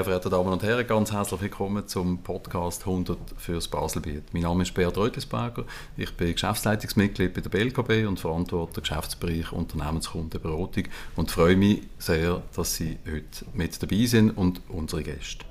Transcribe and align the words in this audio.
sehr 0.00 0.04
verehrte 0.06 0.30
Damen 0.30 0.50
und 0.50 0.62
Herren, 0.62 0.86
ganz 0.86 1.12
herzlich 1.12 1.42
willkommen 1.42 1.86
zum 1.86 2.22
Podcast 2.22 2.86
100 2.86 3.18
fürs 3.36 3.68
Baselbiet. 3.68 4.32
Mein 4.32 4.44
Name 4.44 4.62
ist 4.62 4.72
Beat 4.72 4.96
Reutlisberger, 4.96 5.66
ich 5.98 6.16
bin 6.16 6.32
Geschäftsleitungsmitglied 6.32 7.34
bei 7.34 7.42
der 7.42 7.50
BLKB 7.50 8.08
und 8.08 8.18
verantworte 8.18 8.80
den 8.80 8.84
Geschäftsbereich 8.84 9.52
Unternehmenskundenberatung 9.52 10.84
und 11.16 11.30
freue 11.30 11.54
mich 11.54 11.82
sehr, 11.98 12.42
dass 12.56 12.76
Sie 12.76 12.96
heute 13.04 13.44
mit 13.52 13.82
dabei 13.82 14.06
sind 14.06 14.30
und 14.30 14.62
unsere 14.70 15.02
Gäste. 15.02 15.44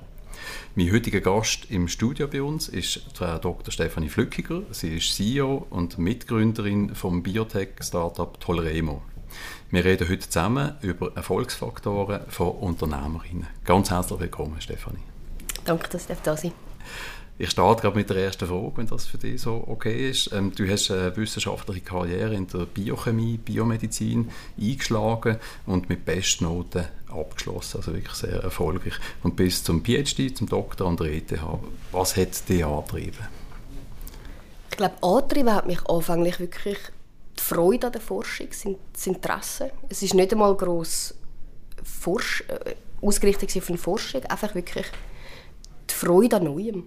Mein 0.74 0.92
heutiger 0.92 1.22
Gast 1.22 1.70
im 1.70 1.88
Studio 1.88 2.28
bei 2.28 2.42
uns 2.42 2.70
ist 2.70 3.02
Frau 3.14 3.38
Dr. 3.38 3.72
Stefanie 3.72 4.10
Flückiger. 4.10 4.64
Sie 4.72 4.98
ist 4.98 5.14
CEO 5.14 5.68
und 5.70 6.00
Mitgründerin 6.00 6.96
vom 6.96 7.22
Biotech-Startup 7.22 8.40
Toleremo. 8.40 9.04
Wir 9.72 9.86
reden 9.86 10.10
heute 10.10 10.28
zusammen 10.28 10.76
über 10.82 11.16
Erfolgsfaktoren 11.16 12.22
von 12.28 12.50
Unternehmerinnen. 12.50 13.48
Ganz 13.66 13.92
herzlich 13.92 14.20
willkommen, 14.20 14.60
Stefanie. 14.60 15.04
Danke, 15.66 15.90
dass 15.90 16.10
ich 16.10 16.18
da 16.24 16.36
sein 16.36 16.54
Ich 17.38 17.52
starte 17.52 17.84
gerade 17.84 17.96
mit 17.96 18.10
der 18.10 18.18
ersten 18.18 18.48
Frage, 18.48 18.72
wenn 18.76 18.88
das 18.88 19.06
für 19.06 19.18
dich 19.18 19.42
so 19.42 19.64
okay 19.68 20.10
ist. 20.10 20.34
Ähm, 20.34 20.52
du 20.56 20.68
hast 20.70 20.92
eine 20.92 21.16
wissenschaftliche 21.16 21.82
Karriere 21.82 22.34
in 22.34 22.48
der 22.48 22.66
Biochemie, 22.66 23.38
Biomedizin 23.38 24.30
eingeschlagen 24.60 25.38
und 25.66 25.88
mit 25.88 26.04
Bestnoten 26.04 26.86
abgeschlossen, 27.08 27.78
also 27.78 27.94
wirklich 27.94 28.16
sehr 28.16 28.42
erfolgreich. 28.42 28.96
Und 29.24 29.36
bis 29.36 29.64
zum 29.64 29.86
PhD, 29.86 30.36
zum 30.36 30.50
Doktor 30.50 30.88
an 30.88 30.98
der 30.98 31.14
ETH. 31.14 31.40
Was 31.92 32.18
hat 32.18 32.50
dich 32.50 32.66
angetrieben? 32.66 33.28
Ich 34.72 34.78
glaube, 34.78 34.96
angetrieben 35.02 35.54
hat 35.54 35.68
mich 35.68 35.86
anfänglich 35.86 36.40
wirklich 36.40 36.78
die 37.40 37.44
Freude 37.44 37.88
an 37.88 37.94
der 37.94 38.02
Forschung, 38.02 38.48
das 38.94 39.08
Interesse. 39.08 39.72
Es 39.90 40.02
ist 40.04 40.14
nicht 40.14 40.32
einmal 40.32 40.56
gross 40.56 41.16
Forsch 41.84 42.44
äh, 42.48 42.76
ausgerichtet 43.02 43.56
auf 43.56 43.70
eine 43.70 43.78
Forschung, 43.78 44.24
einfach 44.26 44.54
wirklich 44.54 44.86
die 45.90 45.94
Freude 45.94 46.38
an 46.38 46.44
Neuem. 46.44 46.84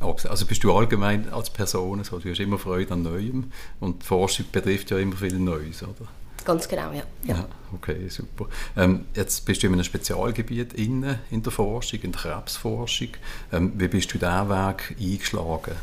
Also 0.00 0.44
bist 0.44 0.62
du 0.62 0.74
allgemein 0.74 1.32
als 1.32 1.48
Person 1.48 2.02
so, 2.04 2.18
du 2.18 2.28
hast 2.28 2.40
immer 2.40 2.58
Freude 2.58 2.92
an 2.92 3.02
Neuem 3.02 3.52
und 3.80 4.02
die 4.02 4.06
Forschung 4.06 4.46
betrifft 4.52 4.90
ja 4.90 4.98
immer 4.98 5.16
viel 5.16 5.38
Neues, 5.38 5.82
oder? 5.82 6.08
Ganz 6.44 6.68
genau, 6.68 6.92
ja. 6.92 7.04
ja. 7.22 7.36
ja 7.36 7.48
okay, 7.72 8.08
super. 8.08 8.46
Ähm, 8.76 9.06
jetzt 9.14 9.46
bist 9.46 9.62
du 9.62 9.66
in 9.68 9.72
einem 9.72 9.84
Spezialgebiet 9.84 10.74
inne 10.74 11.20
in 11.30 11.42
der 11.42 11.52
Forschung, 11.52 12.00
in 12.02 12.12
der 12.12 12.20
Krebsforschung. 12.20 13.08
Ähm, 13.50 13.72
wie 13.76 13.88
bist 13.88 14.12
du 14.12 14.18
diesen 14.18 14.50
Weg 14.50 14.96
eingeschlagen? 15.00 15.74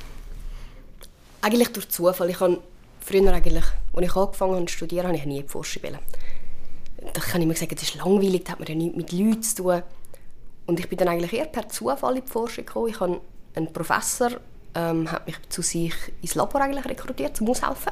Eigentlich 1.42 1.70
durch 1.70 1.90
Zufall. 1.90 2.30
Ich 2.30 2.40
habe 2.40 2.60
früher 3.02 3.34
eigentlich, 3.34 3.66
als 3.94 4.06
ich 4.06 4.16
angefangen 4.16 4.56
habe 4.56 4.66
zu 4.66 4.76
studieren, 4.76 5.08
habe 5.08 5.18
ich 5.18 5.26
nie 5.26 5.44
Forschung 5.44 5.84
wollen. 5.84 6.00
Da 7.14 7.20
kann 7.20 7.42
ich 7.42 7.48
mir 7.48 7.56
sagen, 7.56 7.76
das 7.76 7.84
ist 7.84 7.96
langweilig, 7.96 8.44
da 8.44 8.54
hat 8.54 8.60
man 8.60 8.68
ja 8.68 8.76
nichts 8.76 8.98
mit 8.98 9.12
Leuten 9.12 9.44
zu 9.44 9.64
tun. 9.64 9.84
Und 10.68 10.80
ich 10.80 10.88
bin 10.88 10.98
dann 10.98 11.08
eigentlich 11.08 11.34
eher 11.34 11.46
per 11.46 11.68
Zufall 11.68 12.18
in 12.18 12.26
die 12.26 12.32
Forschung 12.32 12.66
gekommen. 12.66 12.90
Ich 12.90 13.00
habe 13.00 13.20
einen 13.56 13.74
Professor, 13.74 14.32
ähm, 14.76 15.12
hat 15.12 15.26
mich 15.26 15.36
zu 15.50 15.62
sich 15.62 15.94
ins 16.22 16.36
Labor 16.36 16.62
eigentlich 16.62 16.86
rekrutiert, 16.86 17.36
zum 17.36 17.50
Aushelfen. 17.50 17.92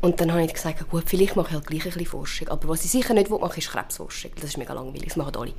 Und 0.00 0.20
dann 0.20 0.30
habe 0.30 0.44
ich 0.44 0.54
gesagt, 0.54 0.88
gut, 0.90 1.04
vielleicht 1.06 1.34
mache 1.34 1.48
ich 1.48 1.54
halt 1.54 1.66
gleich 1.66 1.80
ein 1.84 1.90
bisschen 1.90 2.06
Forschung. 2.06 2.48
Aber 2.48 2.68
was 2.68 2.84
ich 2.84 2.90
sicher 2.90 3.14
nicht 3.14 3.30
mache, 3.30 3.58
ist 3.58 3.70
Krebsforschung. 3.70 4.30
Das 4.36 4.44
ist 4.44 4.58
mega 4.58 4.72
langweilig, 4.72 5.08
das 5.08 5.16
machen 5.16 5.34
alle. 5.36 5.54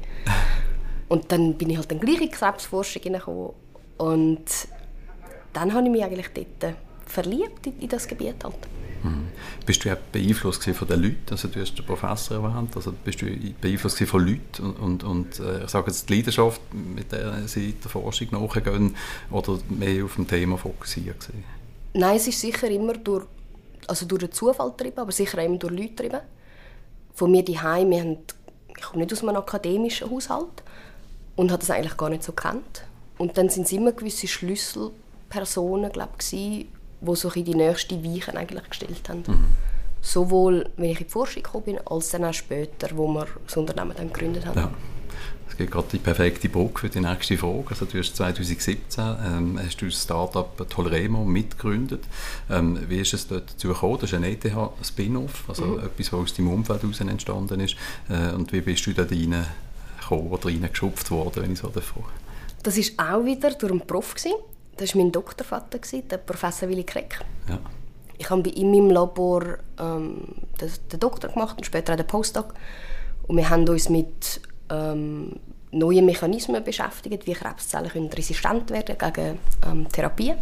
Und 1.09 1.31
dann 1.31 1.57
bin 1.57 1.72
ich 1.72 1.77
halt 1.77 1.91
dann 1.91 2.00
gleich 2.00 2.22
in 2.22 2.30
die 2.30 2.31
Krebsforschung 2.31 3.02
gekommen. 3.02 3.53
Und 3.97 4.45
dann 5.52 5.73
habe 5.73 5.85
ich 5.85 5.91
mich 5.91 6.03
eigentlich 6.03 6.30
dort 6.33 6.75
verliebt 7.09 7.67
in, 7.67 7.79
in 7.79 7.89
das 7.89 8.07
Gebiet. 8.07 8.43
Halt. 8.43 8.55
Mhm. 9.03 9.28
Bist 9.66 9.84
du 9.85 9.91
auch 9.91 9.97
beeinflusst 10.11 10.63
von 10.63 10.88
den 10.88 11.01
Leuten? 11.01 11.31
Also 11.31 11.47
du 11.47 11.59
hast 11.59 11.75
den 11.75 11.85
Professor 11.85 12.44
erwähnt. 12.44 12.75
Also 12.75 12.94
bist 13.03 13.22
du 13.22 13.28
beeinflusst 13.61 14.00
von 14.00 14.25
Leuten 14.25 14.63
und, 14.63 14.79
und, 14.79 15.03
und 15.03 15.39
äh, 15.39 15.63
ich 15.63 15.69
sage 15.69 15.88
jetzt 15.88 16.09
die 16.09 16.16
Leidenschaft, 16.16 16.61
mit 16.73 17.11
der 17.11 17.47
sie 17.47 17.73
der 17.73 17.89
Forschung 17.89 18.28
nachgehen 18.31 18.95
oder 19.31 19.59
mehr 19.69 20.06
auf 20.06 20.16
dem 20.16 20.28
Thema 20.28 20.57
fokussiert 20.57 21.19
gewesen? 21.19 21.44
Nein, 21.94 22.17
es 22.17 22.28
ist 22.28 22.39
sicher 22.39 22.69
immer 22.69 22.94
durch, 22.94 23.25
also 23.88 24.05
durch 24.05 24.22
den 24.22 24.31
Zufall 24.31 24.69
getrieben, 24.72 25.00
aber 25.00 25.11
sicher 25.11 25.44
immer 25.44 25.57
durch 25.57 25.73
Leute 25.73 25.89
getrieben. 25.89 26.19
Von 27.13 27.31
mir 27.31 27.44
daheim, 27.44 27.89
wir 27.89 28.01
haben, 28.01 28.17
ich 28.75 28.84
komme 28.84 29.03
nicht 29.03 29.13
aus 29.13 29.23
einem 29.23 29.35
akademischen 29.35 30.09
Haushalt 30.09 30.63
und 31.35 31.51
habe 31.51 31.59
das 31.59 31.72
eigentlich 31.72 31.97
gar 31.97 32.09
nicht 32.09 32.23
so 32.23 32.31
kennt. 32.31 32.84
Und 33.17 33.38
dann 33.38 33.50
sind 33.50 33.66
es 33.66 33.72
immer 33.72 33.91
gewisse 33.91 34.28
Schlüsselpersonen, 34.28 35.91
glaube 35.91 36.13
ich, 36.31 36.67
die 37.01 37.15
so 37.15 37.29
die 37.29 37.55
nächste 37.55 38.03
Weichen 38.03 38.37
eigentlich 38.37 38.69
gestellt 38.69 39.09
haben. 39.09 39.23
Mhm. 39.27 39.45
Sowohl, 40.01 40.69
wenn 40.77 40.91
ich 40.91 41.01
in 41.01 41.07
die 41.07 41.11
Forschung 41.11 41.43
gekommen 41.43 41.65
bin, 41.65 41.79
als 41.85 42.09
dann 42.09 42.25
auch 42.25 42.33
später, 42.33 42.89
wo 42.95 43.07
wir 43.07 43.27
das 43.45 43.57
Unternehmen 43.57 43.93
dann 43.95 44.11
gegründet 44.11 44.45
haben. 44.45 44.57
Ja. 44.57 44.71
Das 45.47 45.57
gibt 45.57 45.71
gerade 45.71 45.87
die 45.91 45.97
perfekte 45.97 46.47
Brücke 46.47 46.81
für 46.81 46.89
die 46.89 47.01
nächste 47.01 47.37
Frage. 47.37 47.65
Also 47.71 47.85
du 47.85 47.97
hast 47.97 48.15
2017 48.15 49.03
ähm, 49.25 49.59
hast 49.61 49.81
du 49.81 49.87
das 49.87 50.03
Startup 50.03 50.69
Toleremo 50.69 51.25
mitgegründet. 51.25 52.03
Ähm, 52.49 52.79
wie 52.87 52.99
ist 52.99 53.13
es 53.13 53.27
dort 53.27 53.51
dazu 53.51 53.69
gekommen? 53.69 53.97
Das 53.99 54.11
ist 54.11 54.16
ein 54.16 54.23
ETH-Spin-Off, 54.23 55.45
also 55.49 55.66
mhm. 55.66 55.79
etwas, 55.79 56.13
was 56.13 56.19
aus 56.19 56.33
deinem 56.33 56.53
Umfeld 56.53 56.83
heraus 56.83 57.01
entstanden 57.01 57.59
ist. 57.59 57.75
Äh, 58.09 58.33
und 58.33 58.53
wie 58.53 58.61
bist 58.61 58.85
du 58.85 58.93
da 58.93 59.03
reingekommen 59.03 60.27
oder 60.31 60.45
reingeschupft 60.45 61.11
worden, 61.11 61.43
wenn 61.43 61.53
ich 61.53 61.59
so 61.59 61.67
davon 61.67 62.03
Das 62.63 62.77
war 62.77 63.17
auch 63.17 63.25
wieder 63.25 63.51
durch 63.51 63.71
einen 63.71 63.81
Prof. 63.81 64.13
Gewesen. 64.13 64.35
Das 64.79 64.95
war 64.95 65.01
mein 65.01 65.12
Doktorvater, 65.12 65.79
der 66.09 66.17
Professor 66.17 66.69
Willy 66.69 66.85
Kreck. 66.85 67.19
Ja. 67.50 67.59
Ich 68.17 68.29
habe 68.29 68.44
bei 68.44 68.51
ihm 68.51 68.73
im 68.73 68.90
Labor 68.90 69.57
ähm, 69.78 70.35
den, 70.62 71.00
Doktor 71.00 71.29
gemacht 71.29 71.57
und 71.57 71.66
später 71.66 71.94
auch 71.94 71.97
den 71.97 72.07
Postdoc. 72.07 72.53
Und 73.28 73.35
wir 73.35 73.50
haben 73.50 73.67
uns 73.67 73.90
mit 73.90 74.40
ähm, 74.69 75.35
neuen 75.72 76.06
Mechanismen 76.06 76.63
beschäftigt, 76.63 77.28
wie 77.28 77.34
Krebszellen 77.34 77.90
können 77.90 78.07
resistent 78.07 78.69
werden 78.69 78.97
gegen 78.97 79.40
ähm, 79.69 79.90
Therapien. 79.90 80.38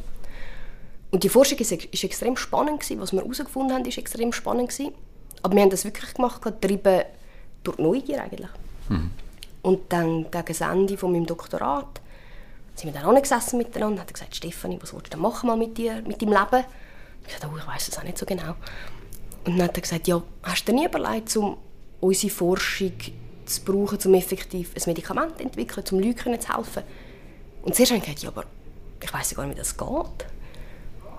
Und 1.09 1.23
die 1.23 1.29
Forschung 1.29 1.57
ist, 1.57 1.71
ist 1.71 2.03
extrem 2.03 2.37
spannend 2.37 2.81
gewesen. 2.81 3.01
Was 3.01 3.13
wir 3.13 3.21
herausgefunden 3.21 3.75
haben, 3.75 3.85
ist 3.85 3.97
extrem 3.97 4.31
spannend 4.33 4.69
gewesen. 4.69 4.93
Aber 5.41 5.55
wir 5.55 5.63
haben 5.63 5.71
das 5.71 5.83
wirklich 5.83 6.13
gemacht, 6.13 6.43
getrieben 6.43 7.01
durch 7.63 7.79
Neugier 7.79 8.21
eigentlich. 8.21 8.49
Mhm. 8.89 9.09
Und 9.63 9.91
dann 9.91 10.29
gegen 10.29 10.45
das 10.45 10.61
Ende 10.61 10.95
von 10.95 11.11
meinem 11.11 11.25
Doktorat 11.25 12.01
sind 12.77 12.93
wir 12.93 13.01
dann 13.01 13.09
auch 13.09 13.21
gesessen 13.21 13.57
miteinander 13.57 13.95
und 13.95 13.99
hat 14.01 14.13
gesagt, 14.13 14.35
Stefanie, 14.35 14.77
was 14.79 14.93
willst 14.93 15.07
du 15.07 15.09
denn 15.09 15.19
machen 15.19 15.47
mal 15.47 15.57
mit 15.57 15.77
dir, 15.77 16.03
mit 16.05 16.21
deinem 16.21 16.33
Leben? 16.33 16.65
Ich 17.25 17.33
sagte, 17.33 17.49
oh, 17.51 17.57
ich 17.57 17.67
weiß 17.67 17.87
es 17.87 17.97
auch 17.97 18.03
nicht 18.03 18.17
so 18.17 18.25
genau. 18.25 18.55
Und 19.45 19.57
dann 19.57 19.63
hat 19.63 19.77
er 19.77 19.81
gesagt, 19.81 20.07
ja, 20.07 20.21
hast 20.43 20.67
du 20.67 20.71
dir 20.71 20.79
nie 20.79 20.85
überlegt, 20.85 21.35
um 21.37 21.57
unsere 21.99 22.31
Forschung 22.31 22.93
zu 23.45 23.61
brauchen, 23.63 23.97
um 24.05 24.13
effektiv 24.13 24.73
ein 24.75 24.83
Medikament 24.85 25.37
zu 25.37 25.43
entwickeln, 25.43 25.85
um 25.91 25.99
Leuten 25.99 26.39
zu 26.39 26.55
helfen? 26.55 26.83
Und 27.63 27.75
zuerst 27.75 27.91
habe 27.91 27.99
ich 27.99 28.05
gesagt, 28.05 28.23
ja, 28.23 28.29
aber 28.29 28.43
ich 29.01 29.11
weiß 29.11 29.35
gar 29.35 29.45
nicht, 29.45 29.55
wie 29.55 29.59
das 29.59 29.75
geht. 29.75 30.25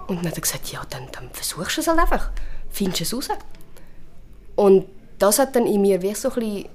Und 0.07 0.17
dann 0.17 0.27
hat 0.27 0.37
er 0.37 0.41
gesagt, 0.41 0.73
ja, 0.73 0.83
dann, 0.89 1.09
dann 1.11 1.29
versuchst 1.31 1.77
du 1.77 1.81
es 1.81 1.89
halt 1.89 1.99
einfach. 1.99 2.31
Findest 2.71 3.13
du 3.13 3.19
es 3.19 3.31
raus. 3.31 3.39
Und 4.55 4.87
das 5.19 5.39
hat 5.41 5.57
dann 5.57 5.67
in 5.67 5.83
mir 5.83 6.01
wie 6.03 6.15
so 6.15 6.31
ein 6.31 6.35
bisschen, 6.35 6.67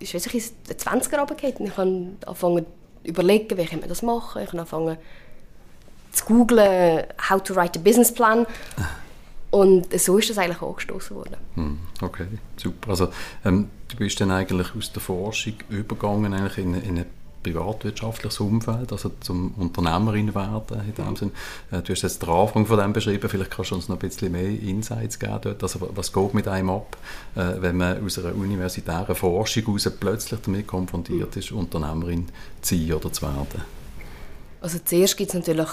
ist 0.00 0.34
wie 0.34 0.40
so 0.40 0.52
ein 0.90 1.00
20er 1.00 1.18
runtergefallen. 1.18 1.56
Und 1.58 1.66
ich 1.66 1.76
habe 1.76 2.26
angefangen 2.26 2.66
überlegen, 3.04 3.56
wie 3.56 3.64
kann 3.64 3.80
man 3.80 3.88
das 3.88 4.02
machen. 4.02 4.42
Ich 4.42 4.48
habe 4.48 4.58
angefangen 4.58 4.96
zu 6.12 6.24
googlen, 6.26 7.04
how 7.30 7.42
to 7.42 7.54
write 7.54 7.78
a 7.78 7.82
business 7.82 8.12
plan. 8.12 8.46
Und 9.50 9.98
so 10.00 10.16
ist 10.16 10.30
das 10.30 10.38
eigentlich 10.38 10.62
angestoßen 10.62 11.14
worden. 11.14 11.36
Hm, 11.54 11.78
okay, 12.00 12.26
super. 12.56 12.90
Also 12.90 13.08
ähm, 13.44 13.68
du 13.88 13.96
bist 13.96 14.20
dann 14.20 14.30
eigentlich 14.30 14.68
aus 14.76 14.92
der 14.92 15.02
Forschung 15.02 15.54
übergegangen 15.68 16.32
eigentlich 16.32 16.58
in, 16.58 16.74
in 16.82 16.98
ein 16.98 17.06
privatwirtschaftliches 17.42 18.40
Umfeld, 18.40 18.92
also 18.92 19.10
zum 19.20 19.54
Unternehmerin 19.56 20.34
werden 20.34 20.80
in 20.86 20.94
dem 20.94 21.16
Sinn. 21.16 21.32
Äh, 21.70 21.82
du 21.82 21.92
hast 21.92 22.02
jetzt 22.02 22.22
den 22.22 22.28
Anfang 22.28 22.66
von 22.66 22.78
dem 22.78 22.92
beschrieben, 22.92 23.28
vielleicht 23.28 23.50
kannst 23.50 23.70
du 23.70 23.74
uns 23.74 23.88
noch 23.88 23.96
ein 23.96 24.00
bisschen 24.00 24.32
mehr 24.32 24.48
Insights 24.48 25.18
geben 25.18 25.38
dort. 25.42 25.62
Also 25.62 25.88
was 25.94 26.12
geht 26.12 26.34
mit 26.34 26.48
einem 26.48 26.70
ab, 26.70 26.96
äh, 27.34 27.60
wenn 27.60 27.76
man 27.76 28.04
aus 28.04 28.18
einer 28.18 28.34
universitären 28.34 29.14
Forschung 29.14 29.64
heraus 29.64 29.90
plötzlich 29.98 30.40
damit 30.40 30.66
konfrontiert 30.66 31.36
ist, 31.36 31.52
Unternehmerin 31.52 32.28
zu 32.60 32.76
sein 32.76 32.92
oder 32.92 33.12
zu 33.12 33.22
werden? 33.22 33.62
Also 34.60 34.78
zuerst 34.84 35.16
gibt 35.16 35.30
es 35.30 35.34
natürlich 35.34 35.68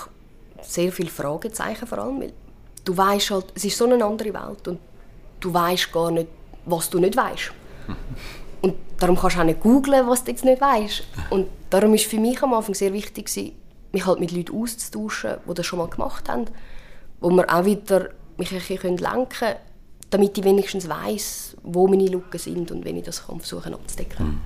sehr 0.61 0.91
viele 0.91 1.09
Fragezeichen 1.09 1.87
vor 1.87 1.99
allem, 1.99 2.21
weil 2.21 2.33
du 2.83 2.97
weißt 2.97 3.31
halt, 3.31 3.45
es 3.55 3.65
ist 3.65 3.77
so 3.77 3.85
eine 3.85 4.03
andere 4.03 4.33
Welt 4.33 4.67
und 4.67 4.79
du 5.39 5.53
weißt 5.53 5.91
gar 5.91 6.11
nicht, 6.11 6.27
was 6.65 6.89
du 6.89 6.99
nicht 6.99 7.15
weißt. 7.15 7.51
Darum 8.99 9.17
kannst 9.17 9.37
du 9.37 9.41
auch 9.41 9.45
nicht 9.45 9.61
googlen, 9.61 10.07
was 10.07 10.23
du 10.23 10.31
jetzt 10.31 10.43
nicht 10.43 10.61
weißt. 10.61 11.03
Und 11.29 11.47
darum 11.69 11.93
ist 11.93 12.05
für 12.05 12.19
mich 12.19 12.41
am 12.43 12.53
Anfang 12.53 12.75
sehr 12.75 12.93
wichtig, 12.93 13.29
mich 13.91 14.05
halt 14.05 14.19
mit 14.19 14.31
Leuten 14.31 14.55
auszutauschen, 14.55 15.37
die 15.49 15.53
das 15.53 15.65
schon 15.65 15.79
mal 15.79 15.87
gemacht 15.87 16.29
haben, 16.29 16.45
wo 17.19 17.29
man 17.29 17.45
auch 17.45 17.65
wieder 17.65 18.09
mich 18.37 18.51
ein 18.51 18.59
bisschen 18.59 18.97
lenken 18.97 19.29
können, 19.29 19.55
damit 20.09 20.37
ich 20.37 20.43
wenigstens 20.43 20.87
weiß, 20.87 21.57
wo 21.63 21.87
meine 21.87 22.07
Lücken 22.07 22.39
sind 22.39 22.71
und 22.71 22.85
wenn 22.85 22.97
ich 22.97 23.05
das 23.05 23.27
kann 23.27 23.39
versuchen 23.39 23.73
abzudecken. 23.73 24.25
Mhm. 24.25 24.41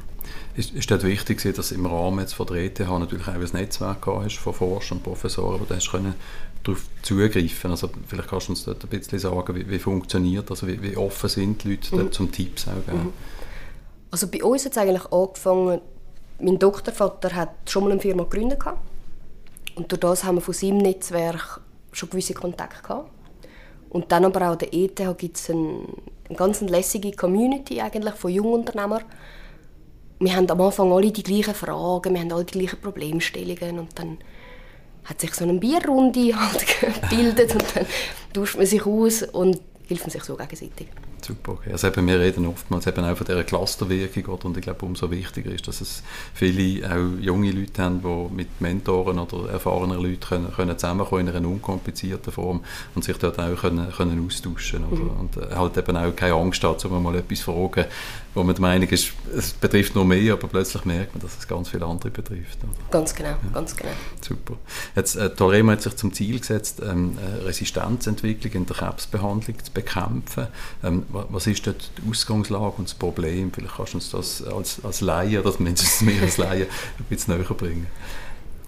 Ist, 0.56 0.72
ist 0.72 1.04
wichtig, 1.04 1.42
dass 1.56 1.72
im 1.72 1.86
Rahmen 1.86 2.20
jetzt 2.20 2.34
von 2.34 2.48
der 2.48 2.58
ETH 2.58 2.80
natürlich 2.80 3.28
auch 3.28 3.34
ein 3.34 3.50
Netzwerk 3.54 4.06
hast 4.06 4.38
von 4.38 4.54
Forschern 4.54 5.00
und 5.00 5.04
Professoren, 5.04 5.60
wo 5.60 5.66
du 5.66 5.76
können 5.90 6.14
darauf 6.64 6.86
zugreifen 7.02 7.72
Also 7.72 7.90
vielleicht 8.08 8.30
kannst 8.30 8.48
du 8.48 8.52
uns 8.52 8.64
dort 8.64 8.84
ein 8.84 8.90
bisschen 8.90 9.20
sagen, 9.20 9.56
wie, 9.56 9.70
wie 9.70 9.80
funktioniert 9.80 10.50
also 10.50 10.68
wie, 10.68 10.82
wie 10.82 10.96
offen 10.96 11.30
sind 11.30 11.64
die 11.64 11.72
Leute 11.72 11.96
mhm. 11.96 12.12
zum 12.12 12.32
Tipps 12.32 12.68
auch 12.68 12.86
geben. 12.86 13.06
Mhm. 13.06 13.14
Also 14.14 14.28
bei 14.28 14.44
uns 14.44 14.64
hat 14.64 14.74
es 14.74 14.78
eigentlich 14.78 15.12
angefangen 15.12 15.82
mein 16.40 16.60
Doktorvater 16.60 17.34
hat 17.34 17.50
schon 17.68 17.86
mal 17.86 17.94
eine 17.94 18.00
Firma 18.00 18.24
gegründet 18.24 18.60
und 19.74 19.92
durch 19.92 20.00
das 20.00 20.24
haben 20.24 20.36
wir 20.36 20.42
von 20.42 20.54
seinem 20.54 20.78
Netzwerk 20.78 21.62
schon 21.92 22.12
gewisse 22.12 22.36
Kontakte 22.36 22.84
gehabt. 22.84 23.10
Und 23.90 24.12
dann 24.12 24.26
aber 24.26 24.52
auch 24.52 24.56
der 24.56 24.72
ETH 24.72 25.02
gibt 25.18 25.38
es 25.38 25.50
eine, 25.50 25.80
eine 26.28 26.38
ganz 26.38 26.62
lässige 26.62 27.12
Community 27.14 27.82
eigentlich 27.82 28.14
von 28.14 28.32
Jungunternehmern. 28.32 29.04
Wir 30.20 30.36
haben 30.36 30.50
am 30.52 30.62
Anfang 30.62 30.92
alle 30.92 31.12
die 31.12 31.24
gleichen 31.24 31.56
Fragen, 31.56 32.14
wir 32.14 32.22
haben 32.22 32.34
alle 32.34 32.46
die 32.46 32.60
gleichen 32.60 32.82
Problemstellungen 32.82 33.80
und 33.80 33.98
dann 33.98 34.20
hat 35.06 35.22
sich 35.22 35.34
so 35.34 35.44
eine 35.44 35.56
Bierrunde 35.56 36.40
halt 36.40 36.66
gebildet 37.10 37.54
und 37.56 37.76
dann 37.76 37.86
tauscht 38.32 38.58
man 38.58 38.68
sich 38.68 38.86
aus 38.86 39.24
und 39.24 39.60
hilft 39.88 40.04
man 40.04 40.12
sich 40.12 40.24
so 40.24 40.36
gegenseitig. 40.36 40.88
Super. 41.26 41.54
Okay. 41.54 41.72
Also 41.72 41.88
eben, 41.88 42.08
wir 42.08 42.20
reden 42.20 42.46
oftmals 42.46 42.86
eben 42.88 43.04
auch 43.06 43.16
von 43.16 43.26
dieser 43.26 43.44
Clusterwirkung 43.44 44.26
oder? 44.26 44.46
und 44.46 44.58
ich 44.58 44.64
glaube, 44.64 44.86
umso 44.86 45.10
wichtiger 45.10 45.52
ist, 45.52 45.68
dass 45.68 45.82
es 45.82 46.04
viele 46.34 46.90
auch 46.90 47.22
junge 47.22 47.52
Leute 47.52 47.82
haben, 47.82 48.02
die 48.02 48.36
mit 48.36 48.62
Mentoren 48.62 49.20
oder 49.20 49.50
erfahrenen 49.50 50.02
Leuten 50.02 50.20
können, 50.20 50.54
können 50.54 50.78
zusammenkommen 50.78 51.28
in 51.28 51.36
einer 51.36 51.48
unkomplizierten 51.48 52.34
Form 52.34 52.64
und 52.96 53.04
sich 53.04 53.18
dort 53.18 53.40
auch 53.40 53.56
können, 53.56 53.92
können 53.92 54.26
austauschen 54.26 54.84
mhm. 54.90 55.10
und 55.20 55.38
äh, 55.38 55.56
halt 55.56 55.78
eben 55.78 55.96
auch 55.96 56.16
keine 56.16 56.34
Angst 56.34 56.64
hat, 56.64 56.84
um 56.86 57.02
mal 57.02 57.16
etwas 57.16 57.40
zu 57.40 57.46
fragen, 57.46 57.86
wo 58.34 58.44
man 58.44 58.56
der 58.56 58.62
Meinung 58.62 58.90
ist, 58.90 59.14
es 59.36 59.54
betrifft 59.54 59.96
nur 59.96 60.06
mehr, 60.06 60.34
aber 60.34 60.48
plötzlich 60.48 60.86
merkt 60.86 61.14
man, 61.14 61.22
dass 61.22 61.38
es 61.38 61.48
ganz 61.48 61.70
viele 61.70 61.86
andere 61.86 62.10
betrifft. 62.10 62.58
Oder? 62.64 62.74
Ganz 62.90 63.14
genau, 63.14 63.30
ja. 63.30 63.40
ganz 63.54 63.76
genau. 63.76 63.92
Super. 64.22 64.56
Jetzt, 64.96 65.16
äh, 65.16 65.30
Toremo 65.30 65.72
hat 65.72 65.82
sich 65.84 65.96
zum 65.96 66.12
Ziel 66.14 66.40
gesetzt, 66.40 66.82
ähm, 66.84 67.18
Resistenzentwicklung 67.46 68.54
in 68.54 68.66
der 68.66 68.76
Krebsbehandlung 68.76 69.64
zu 69.64 69.72
bekämpfen. 69.72 70.48
Ähm, 70.84 71.06
was 71.14 71.48
ist 71.48 71.66
dort 71.68 71.92
die 71.98 72.10
Ausgangslage 72.10 72.74
und 72.78 72.88
das 72.88 72.94
Problem? 72.94 73.52
Vielleicht 73.52 73.76
kannst 73.76 73.94
du 73.94 73.98
uns 73.98 74.10
das 74.10 74.44
als, 74.44 74.84
als 74.84 75.02
Laie, 75.02 75.40
oder 75.40 75.54
mindestens 75.60 76.02
mehr 76.02 76.22
als 76.22 76.38
Laie, 76.38 76.64
ein 77.00 77.06
bisschen 77.10 77.38
näher 77.38 77.46
bringen. 77.54 77.88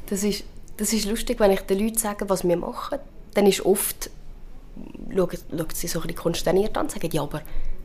Das 0.07 0.23
ist, 0.23 0.43
das 0.77 0.93
ist 0.93 1.05
lustig, 1.05 1.39
wenn 1.39 1.51
ich 1.51 1.61
den 1.61 1.79
Leuten 1.79 1.97
sage, 1.97 2.29
was 2.29 2.43
wir 2.43 2.57
machen, 2.57 2.99
dann 3.33 3.47
ist 3.47 3.65
oft, 3.65 4.09
schauen 5.13 5.29
sie 5.73 5.87
so 5.87 5.99
ein 5.99 6.07
bisschen 6.07 6.15
konsterniert 6.15 6.77
an 6.77 6.85
und 6.85 6.91
sagen, 6.91 7.09
ja, 7.11 7.23
aber 7.23 7.41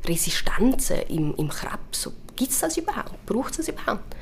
Resistenzen 0.07 1.01
im, 1.09 1.35
im 1.35 1.49
Krebs, 1.49 2.11
gibt 2.37 2.51
es 2.51 2.61
das 2.61 2.77
überhaupt? 2.77 3.25
Braucht 3.27 3.53
es 3.53 3.57
das 3.59 3.69
überhaupt? 3.69 4.17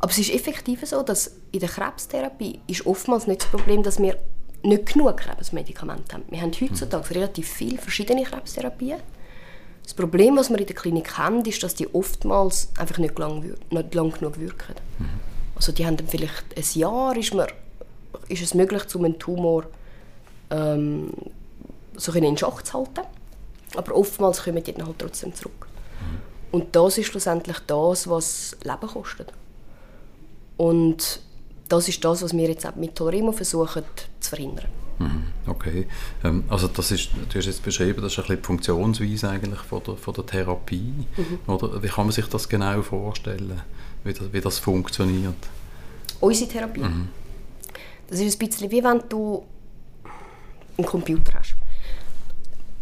Aber 0.00 0.10
es 0.10 0.18
ist 0.18 0.30
effektiv 0.30 0.86
so, 0.86 1.02
dass 1.02 1.32
in 1.50 1.60
der 1.60 1.68
Krebstherapie 1.68 2.60
ist 2.66 2.86
oftmals 2.86 3.26
nicht 3.26 3.42
das 3.42 3.50
Problem, 3.50 3.82
dass 3.82 3.98
wir 3.98 4.16
nicht 4.62 4.92
genug 4.92 5.16
Krebsmedikamente 5.16 6.14
haben. 6.14 6.24
Wir 6.28 6.40
haben 6.40 6.52
heutzutage 6.52 7.14
relativ 7.14 7.48
viele 7.48 7.78
verschiedene 7.78 8.24
Krebstherapien. 8.24 8.98
Das 9.88 9.94
Problem, 9.94 10.36
was 10.36 10.50
wir 10.50 10.58
in 10.58 10.66
der 10.66 10.76
Klinik 10.76 11.16
haben, 11.16 11.42
ist, 11.46 11.62
dass 11.62 11.74
die 11.74 11.88
oftmals 11.94 12.68
einfach 12.76 12.98
nicht 12.98 13.18
lang, 13.18 13.56
nicht 13.70 13.94
lang 13.94 14.12
genug 14.12 14.38
wirken. 14.38 14.74
Mhm. 14.98 15.08
Also 15.56 15.72
die 15.72 15.86
haben 15.86 15.96
dann 15.96 16.06
vielleicht 16.06 16.44
ein 16.54 16.78
Jahr, 16.78 17.16
ist, 17.16 17.32
man, 17.32 17.46
ist 18.28 18.42
es 18.42 18.52
möglich, 18.52 18.82
um 18.94 19.06
einen 19.06 19.18
Tumor 19.18 19.64
ähm, 20.50 21.10
so 21.96 22.12
in 22.12 22.36
Schach 22.36 22.60
zu 22.60 22.74
halten. 22.74 23.00
Aber 23.76 23.96
oftmals 23.96 24.44
kommen 24.44 24.62
die 24.62 24.74
dann 24.74 24.86
halt 24.86 24.98
trotzdem 24.98 25.34
zurück. 25.34 25.66
Mhm. 25.66 26.18
Und 26.52 26.76
das 26.76 26.98
ist 26.98 27.06
schlussendlich 27.06 27.58
das, 27.66 28.10
was 28.10 28.58
Leben 28.64 28.88
kostet. 28.88 29.32
Und 30.58 31.20
das 31.66 31.88
ist 31.88 32.04
das, 32.04 32.20
was 32.20 32.36
wir 32.36 32.46
jetzt 32.46 32.66
auch 32.66 32.74
mit 32.74 32.94
Tolremo 32.94 33.32
versuchen 33.32 33.84
zu 34.20 34.28
verhindern. 34.28 34.66
Mhm, 34.98 35.24
okay. 35.46 35.86
Ähm, 36.24 36.44
also 36.48 36.68
das 36.68 36.90
ist, 36.90 37.10
du 37.28 37.38
hast 37.38 37.46
jetzt 37.46 37.62
beschrieben, 37.62 38.02
das 38.02 38.12
ist 38.12 38.18
ein 38.18 38.22
bisschen 38.22 38.36
die 38.36 38.46
Funktionsweise 38.46 39.30
eigentlich 39.30 39.60
von 39.60 39.82
der, 39.84 39.96
von 39.96 40.14
der 40.14 40.26
Therapie. 40.26 41.06
Mhm. 41.16 41.38
Oder 41.46 41.82
wie 41.82 41.88
kann 41.88 42.06
man 42.06 42.12
sich 42.12 42.26
das 42.26 42.48
genau 42.48 42.82
vorstellen, 42.82 43.60
wie 44.04 44.12
das, 44.12 44.32
wie 44.32 44.40
das 44.40 44.58
funktioniert? 44.58 45.36
Unsere 46.20 46.50
Therapie? 46.50 46.80
Mhm. 46.80 47.08
Das 48.08 48.20
ist 48.20 48.40
ein 48.40 48.46
bisschen 48.46 48.70
wie 48.70 48.82
wenn 48.82 49.02
du 49.08 49.44
einen 50.76 50.86
Computer 50.86 51.34
hast. 51.34 51.54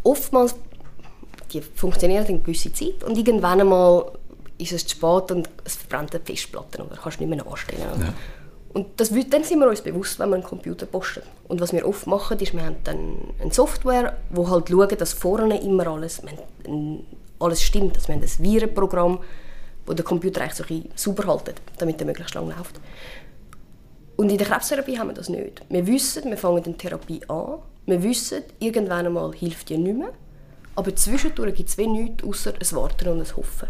Oftmals 0.02 0.54
die 1.52 1.60
funktionieren 1.60 2.26
eine 2.26 2.38
gewisse 2.40 2.72
Zeit 2.72 3.04
und 3.04 3.16
irgendwann 3.16 3.60
einmal 3.60 4.12
ist 4.58 4.72
es 4.72 4.86
zu 4.86 4.96
spät 4.96 5.30
und 5.30 5.48
es 5.64 5.76
verbrennt 5.76 6.12
die 6.12 6.32
Festplatte 6.32 6.84
oder 6.84 6.96
kannst 6.96 7.20
du 7.20 7.24
nicht 7.24 7.36
mehr 7.36 7.44
nachstellen. 7.44 8.00
Ja. 8.00 8.14
Und 8.76 8.88
das, 9.00 9.08
dann 9.08 9.42
sind 9.42 9.58
wir 9.58 9.68
uns 9.68 9.80
bewusst, 9.80 10.18
wenn 10.18 10.28
wir 10.28 10.34
einen 10.34 10.44
Computer 10.44 10.84
posten. 10.84 11.22
Und 11.48 11.62
was 11.62 11.72
wir 11.72 11.88
oft 11.88 12.06
machen, 12.06 12.38
ist, 12.38 12.52
wir 12.52 12.62
haben 12.62 12.76
dann 12.84 13.16
eine 13.40 13.50
Software, 13.50 14.18
wo 14.28 14.50
halt 14.50 14.68
schaut, 14.68 15.00
dass 15.00 15.14
vorne 15.14 15.62
immer 15.62 15.86
alles, 15.86 16.20
alles 17.38 17.62
stimmt. 17.62 17.96
Dass 17.96 18.06
wir 18.06 18.16
haben 18.16 18.22
ein 18.22 18.28
Virenprogramm, 18.38 19.20
wo 19.86 19.94
der 19.94 20.04
Computer 20.04 20.42
eigentlich 20.42 20.90
so 20.94 21.10
sauber 21.10 21.26
haltet, 21.26 21.62
damit 21.78 21.98
er 22.02 22.06
möglichst 22.06 22.34
lange 22.34 22.54
läuft. 22.54 22.78
Und 24.16 24.28
in 24.28 24.36
der 24.36 24.46
Krebstherapie 24.46 24.98
haben 24.98 25.08
wir 25.08 25.14
das 25.14 25.30
nicht. 25.30 25.62
Wir 25.70 25.86
wissen, 25.86 26.28
wir 26.28 26.36
fangen 26.36 26.62
eine 26.62 26.76
Therapie 26.76 27.22
an, 27.28 27.60
wir 27.86 28.02
wissen, 28.02 28.42
irgendwann 28.58 29.06
einmal 29.06 29.32
hilft 29.32 29.70
die 29.70 29.78
nicht 29.78 29.96
mehr, 29.96 30.12
aber 30.74 30.94
zwischendurch 30.94 31.54
gibt 31.54 31.70
es 31.70 31.78
nichts, 31.78 32.22
außer 32.22 32.52
ein 32.52 32.76
Warten 32.76 33.08
und 33.08 33.20
ein 33.20 33.36
Hoffen. 33.38 33.68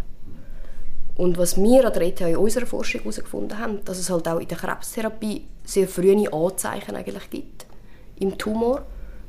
Und 1.16 1.38
was 1.38 1.56
wir 1.56 1.86
an 1.86 1.92
der 1.92 2.02
ETH 2.02 2.20
in 2.20 2.36
unserer 2.36 2.66
Forschung 2.66 3.00
herausgefunden 3.00 3.58
haben, 3.58 3.84
dass 3.84 3.98
es 3.98 4.10
halt 4.10 4.28
auch 4.28 4.38
in 4.38 4.48
der 4.48 4.58
Krebstherapie 4.58 5.46
sehr 5.64 5.88
frühe 5.88 6.30
Anzeichen 6.32 6.94
eigentlich 6.94 7.30
gibt 7.30 7.66
im 8.20 8.36
Tumor, 8.36 8.82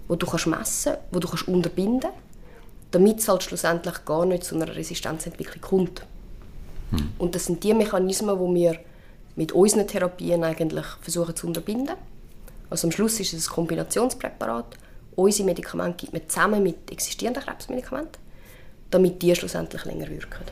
wo 0.08 0.16
du 0.16 0.26
kannst 0.26 0.48
messen, 0.48 0.94
wo 1.12 1.20
du 1.20 1.28
kannst 1.28 1.48
unterbinden, 1.48 2.10
damit 2.92 3.20
es 3.20 3.28
halt 3.28 3.44
schlussendlich 3.44 4.06
gar 4.06 4.26
nicht 4.26 4.44
zu 4.44 4.56
einer 4.56 4.74
Resistenzentwicklung 4.76 5.62
kommt. 5.62 6.06
Hm. 6.92 7.10
Und 7.18 7.36
das 7.36 7.46
sind 7.46 7.64
die 7.64 7.74
Mechanismen, 7.74 8.38
die 8.38 8.60
wir 8.60 8.80
mit 9.36 9.52
unseren 9.52 9.88
Therapien 9.88 10.44
eigentlich 10.44 10.86
versuchen 11.02 11.36
zu 11.36 11.48
unterbinden. 11.48 11.96
Also 12.70 12.88
am 12.88 12.92
Schluss 12.92 13.20
ist 13.20 13.34
es 13.34 13.48
ein 13.48 13.54
Kombinationspräparat. 13.54 14.78
Unsere 15.16 15.46
Medikamente 15.46 15.98
gibt 16.06 16.14
man 16.14 16.30
zusammen 16.30 16.64
mit 16.64 16.92
existierenden 16.92 17.44
Krebsmedikamenten, 17.44 18.22
damit 18.92 19.22
die 19.22 19.36
schlussendlich 19.36 19.86
länger 19.86 20.10
wirken. 20.10 20.46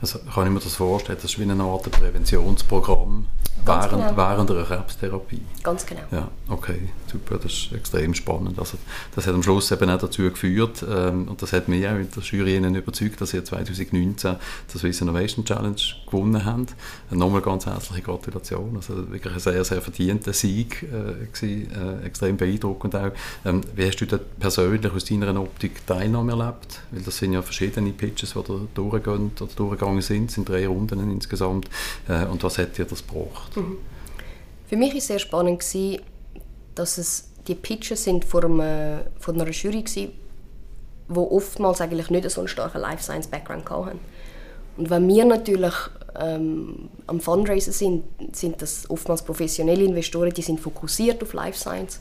Also 0.00 0.18
kann 0.18 0.46
ich 0.46 0.52
mir 0.52 0.60
das 0.60 0.74
vorstellen, 0.74 1.18
das 1.20 1.32
ist 1.32 1.38
wie 1.38 1.50
eine 1.50 1.62
Art 1.62 1.90
Präventionsprogramm 1.90 3.26
während, 3.64 3.90
genau. 3.90 4.16
während 4.16 4.50
einer 4.50 4.64
Krebstherapie. 4.64 5.42
Ganz 5.62 5.86
genau. 5.86 6.02
Ja, 6.10 6.28
okay, 6.48 6.88
super, 7.10 7.38
das 7.38 7.52
ist 7.52 7.72
extrem 7.72 8.14
spannend. 8.14 8.58
Also, 8.58 8.78
das 9.14 9.26
hat 9.26 9.34
am 9.34 9.42
Schluss 9.42 9.70
eben 9.70 9.90
auch 9.90 9.98
dazu 9.98 10.22
geführt, 10.22 10.84
ähm, 10.88 11.28
und 11.28 11.42
das 11.42 11.52
hat 11.52 11.68
mich 11.68 11.86
auch 11.86 11.96
in 11.96 12.08
der 12.10 12.22
Jury 12.22 12.56
überzeugt, 12.56 13.20
dass 13.20 13.34
ihr 13.34 13.44
2019 13.44 14.36
das 14.72 14.80
Swiss 14.80 15.00
Innovation 15.00 15.44
Challenge 15.44 15.76
gewonnen 16.06 16.44
habt. 16.44 16.74
Nochmal 17.10 17.42
ganz 17.42 17.66
herzliche 17.66 18.02
Gratulation. 18.02 18.76
Also 18.76 19.10
wirklich 19.10 19.32
ein 19.32 19.40
sehr, 19.40 19.64
sehr 19.64 19.80
verdienter 19.80 20.32
Sieg 20.32 20.82
äh, 20.82 21.26
gewesen, 21.26 21.70
äh, 21.72 22.06
extrem 22.06 22.36
beeindruckend 22.36 22.94
auch. 22.94 23.12
Ähm, 23.44 23.62
wie 23.74 23.86
hast 23.86 23.96
du 23.96 24.06
da 24.06 24.18
persönlich 24.38 24.92
aus 24.92 25.04
deiner 25.04 25.40
Optik 25.40 25.86
Teilnahme 25.86 26.32
erlebt? 26.32 26.80
Weil 26.90 27.02
das 27.02 27.18
sind 27.18 27.32
ja 27.32 27.42
verschiedene 27.42 27.90
Pitches, 27.90 28.34
die 28.34 28.42
da 28.46 28.60
durchgehen 28.74 29.32
oder 29.40 29.50
durchgegangen 29.54 30.02
sind, 30.02 30.30
es 30.30 30.34
sind 30.34 30.48
drei 30.48 30.66
Runden 30.66 31.10
insgesamt. 31.10 31.68
Äh, 32.08 32.26
und 32.26 32.42
was 32.42 32.58
hat 32.58 32.78
dir 32.78 32.84
das 32.84 33.06
gebracht? 33.06 33.45
Mhm. 33.54 33.78
Für 34.66 34.76
mich 34.76 34.90
war 34.90 34.98
es 34.98 35.06
sehr 35.06 35.18
spannend, 35.18 35.60
gewesen, 35.60 36.02
dass 36.74 36.98
es 36.98 37.30
die 37.46 37.54
Pitches 37.54 38.04
sind 38.04 38.24
von, 38.24 38.44
einem, 38.44 39.00
von 39.18 39.40
einer 39.40 39.50
Jury 39.50 39.84
waren, 39.84 40.12
die 41.08 41.14
oftmals 41.14 41.80
eigentlich 41.80 42.10
nicht 42.10 42.28
so 42.30 42.40
einen 42.40 42.48
starken 42.48 42.80
Life 42.80 43.02
Science 43.02 43.28
Background 43.28 43.68
hatten. 43.70 44.00
Und 44.76 44.90
wenn 44.90 45.08
wir 45.08 45.24
natürlich 45.24 45.74
ähm, 46.18 46.88
am 47.06 47.20
Fundraiser 47.20 47.72
sind, 47.72 48.04
sind 48.32 48.60
das 48.60 48.90
oftmals 48.90 49.22
professionelle 49.22 49.84
Investoren, 49.84 50.30
die 50.30 50.42
sind 50.42 50.60
fokussiert 50.60 51.22
auf 51.22 51.32
Life 51.32 51.58
Science. 51.58 52.00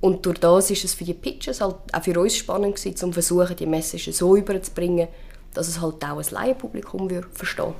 Und 0.00 0.24
durch 0.26 0.38
das 0.38 0.70
ist 0.70 0.84
es 0.84 0.94
für 0.94 1.04
die 1.04 1.14
Pitches 1.14 1.60
halt 1.60 1.76
auch 1.92 2.02
für 2.02 2.18
uns 2.18 2.36
spannend 2.36 2.76
gewesen, 2.76 3.04
um 3.04 3.12
versuchen, 3.12 3.54
die 3.56 3.66
Message 3.66 4.10
so 4.12 4.34
überzubringen, 4.36 5.08
dass 5.54 5.68
es 5.68 5.80
halt 5.80 6.04
auch 6.04 6.18
ein 6.18 6.24
Laienpublikum 6.30 7.08
verstehen 7.32 7.74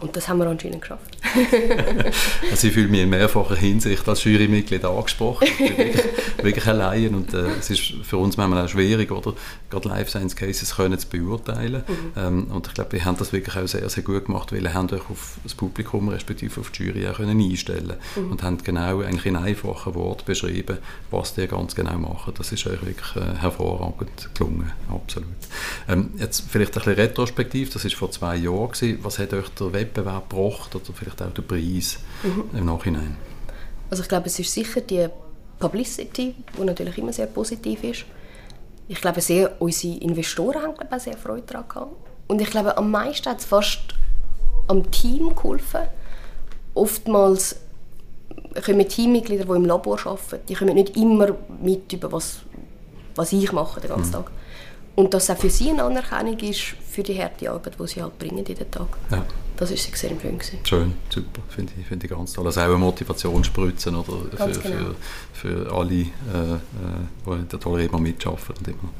und 0.00 0.16
das 0.16 0.28
haben 0.28 0.38
wir 0.38 0.46
anscheinend 0.46 0.80
geschafft. 0.80 1.18
also 2.50 2.66
ich 2.66 2.72
fühle 2.72 2.88
mich 2.88 3.02
in 3.02 3.10
mehrfacher 3.10 3.56
Hinsicht 3.56 4.08
als 4.08 4.24
Jurymitglied 4.24 4.84
angesprochen. 4.84 5.46
Ich 5.46 5.56
bin 5.58 5.76
wirklich, 5.76 6.04
wirklich 6.42 6.66
allein 6.66 7.14
und 7.14 7.34
äh, 7.34 7.46
es 7.58 7.70
ist 7.70 7.94
für 8.02 8.16
uns 8.16 8.36
manchmal 8.36 8.64
auch 8.64 8.68
schwierig, 8.68 9.10
oder? 9.10 9.34
gerade 9.70 9.88
Life 9.88 10.10
Science 10.10 10.36
Cases 10.36 10.74
können 10.74 10.98
zu 10.98 11.08
beurteilen. 11.08 11.82
Mhm. 11.86 12.12
Ähm, 12.16 12.44
und 12.50 12.66
ich 12.66 12.74
glaube, 12.74 12.92
wir 12.92 13.04
haben 13.04 13.16
das 13.16 13.32
wirklich 13.32 13.56
auch 13.56 13.66
sehr, 13.66 13.88
sehr 13.88 14.02
gut 14.02 14.26
gemacht, 14.26 14.52
weil 14.52 14.62
wir 14.62 14.74
haben 14.74 14.90
euch 14.90 15.08
auf 15.08 15.38
das 15.42 15.54
Publikum 15.54 16.08
respektive 16.08 16.60
auf 16.60 16.70
die 16.70 16.84
Jury 16.84 17.06
auch 17.08 17.16
können 17.16 17.40
einstellen 17.40 17.94
mhm. 18.16 18.32
und 18.32 18.42
haben 18.42 18.58
genau 18.58 19.00
eigentlich 19.00 19.26
in 19.26 19.36
einfachen 19.36 19.94
Worten 19.94 20.24
beschrieben, 20.26 20.78
was 21.10 21.34
die 21.34 21.46
ganz 21.46 21.74
genau 21.74 21.96
machen. 21.98 22.34
Das 22.36 22.52
ist 22.52 22.66
euch 22.66 22.84
wirklich 22.84 23.16
äh, 23.16 23.36
hervorragend 23.38 24.30
gelungen, 24.34 24.72
absolut. 24.92 25.28
Ähm, 25.88 26.10
jetzt 26.18 26.44
vielleicht 26.48 26.76
ein 26.76 26.84
bisschen 26.84 26.94
retrospektiv, 26.94 27.70
das 27.70 27.84
ist 27.84 27.94
vor 27.94 28.10
zwei 28.10 28.36
Jahren 28.36 28.72
gewesen. 28.72 28.98
Was 29.02 29.18
hat 29.18 29.32
euch 29.32 29.48
der 29.50 29.72
Web 29.72 29.89
Wettbewerb 29.90 30.30
gebracht 30.30 30.74
oder 30.74 30.84
vielleicht 30.92 31.22
auch 31.22 31.32
den 31.32 31.46
Preis 31.46 31.98
mhm. 32.22 32.56
im 32.56 32.66
Nachhinein? 32.66 33.16
Also 33.90 34.02
ich 34.02 34.08
glaube, 34.08 34.26
es 34.26 34.38
ist 34.38 34.52
sicher 34.52 34.80
die 34.80 35.08
Publicity, 35.58 36.34
die 36.56 36.64
natürlich 36.64 36.96
immer 36.98 37.12
sehr 37.12 37.26
positiv 37.26 37.82
ist. 37.84 38.04
Ich 38.88 39.00
glaube, 39.00 39.20
sehr, 39.20 39.60
unsere 39.60 39.98
Investoren 39.98 40.62
haben 40.62 40.74
glaube 40.74 40.96
ich, 40.96 41.02
sehr 41.02 41.16
Freude 41.16 41.42
daran 41.46 41.68
gehabt. 41.68 41.92
Und 42.28 42.40
ich 42.40 42.50
glaube, 42.50 42.76
am 42.76 42.90
meisten 42.90 43.28
hat 43.28 43.40
es 43.40 43.44
fast 43.44 43.80
am 44.68 44.90
Team 44.90 45.34
geholfen. 45.34 45.82
Oftmals 46.74 47.56
kommen 48.64 48.88
Teammitglieder, 48.88 49.44
die 49.44 49.50
im 49.50 49.64
Labor 49.64 49.98
arbeiten, 50.06 50.46
die 50.48 50.54
kommen 50.54 50.74
nicht 50.74 50.96
immer 50.96 51.36
mit 51.60 51.92
über 51.92 52.10
was, 52.12 52.40
was 53.16 53.32
ich 53.32 53.52
mache 53.52 53.80
den 53.80 53.90
ganzen 53.90 54.10
mhm. 54.10 54.14
Tag. 54.14 54.30
Und 54.96 55.14
dass 55.14 55.24
es 55.24 55.30
auch 55.30 55.38
für 55.38 55.50
sie 55.50 55.70
eine 55.70 55.84
Anerkennung 55.84 56.38
ist 56.38 56.60
für 56.60 57.02
die 57.02 57.20
harte 57.20 57.50
Arbeit, 57.50 57.76
die 57.78 57.86
sie 57.86 58.02
halt 58.02 58.18
bringen 58.18 58.44
jeden 58.44 58.70
Tag. 58.70 58.88
Ja. 59.10 59.24
Das 59.60 59.70
war 59.70 59.76
sehr 59.76 60.08
schön. 60.08 60.18
Gewesen. 60.18 60.58
Schön, 60.64 60.94
super, 61.10 61.42
finde 61.50 61.74
ich, 61.78 61.86
find 61.86 62.02
ich 62.02 62.08
ganz 62.08 62.32
toll. 62.32 62.46
Also 62.46 62.60
auch 62.60 62.64
eine 62.64 62.78
Motivation 62.78 63.44
spritzen 63.44 63.94
oder 63.94 64.14
für, 64.30 64.58
genau. 64.58 64.94
für, 65.32 65.66
für 65.66 65.72
alle, 65.74 65.94
äh, 65.94 66.04
äh, 66.04 66.06
die 67.26 67.30
in 67.30 67.48
der 67.48 67.60
Tolerema 67.60 67.98
mitarbeiten 67.98 68.54
und 68.58 68.68
immer 68.68 68.90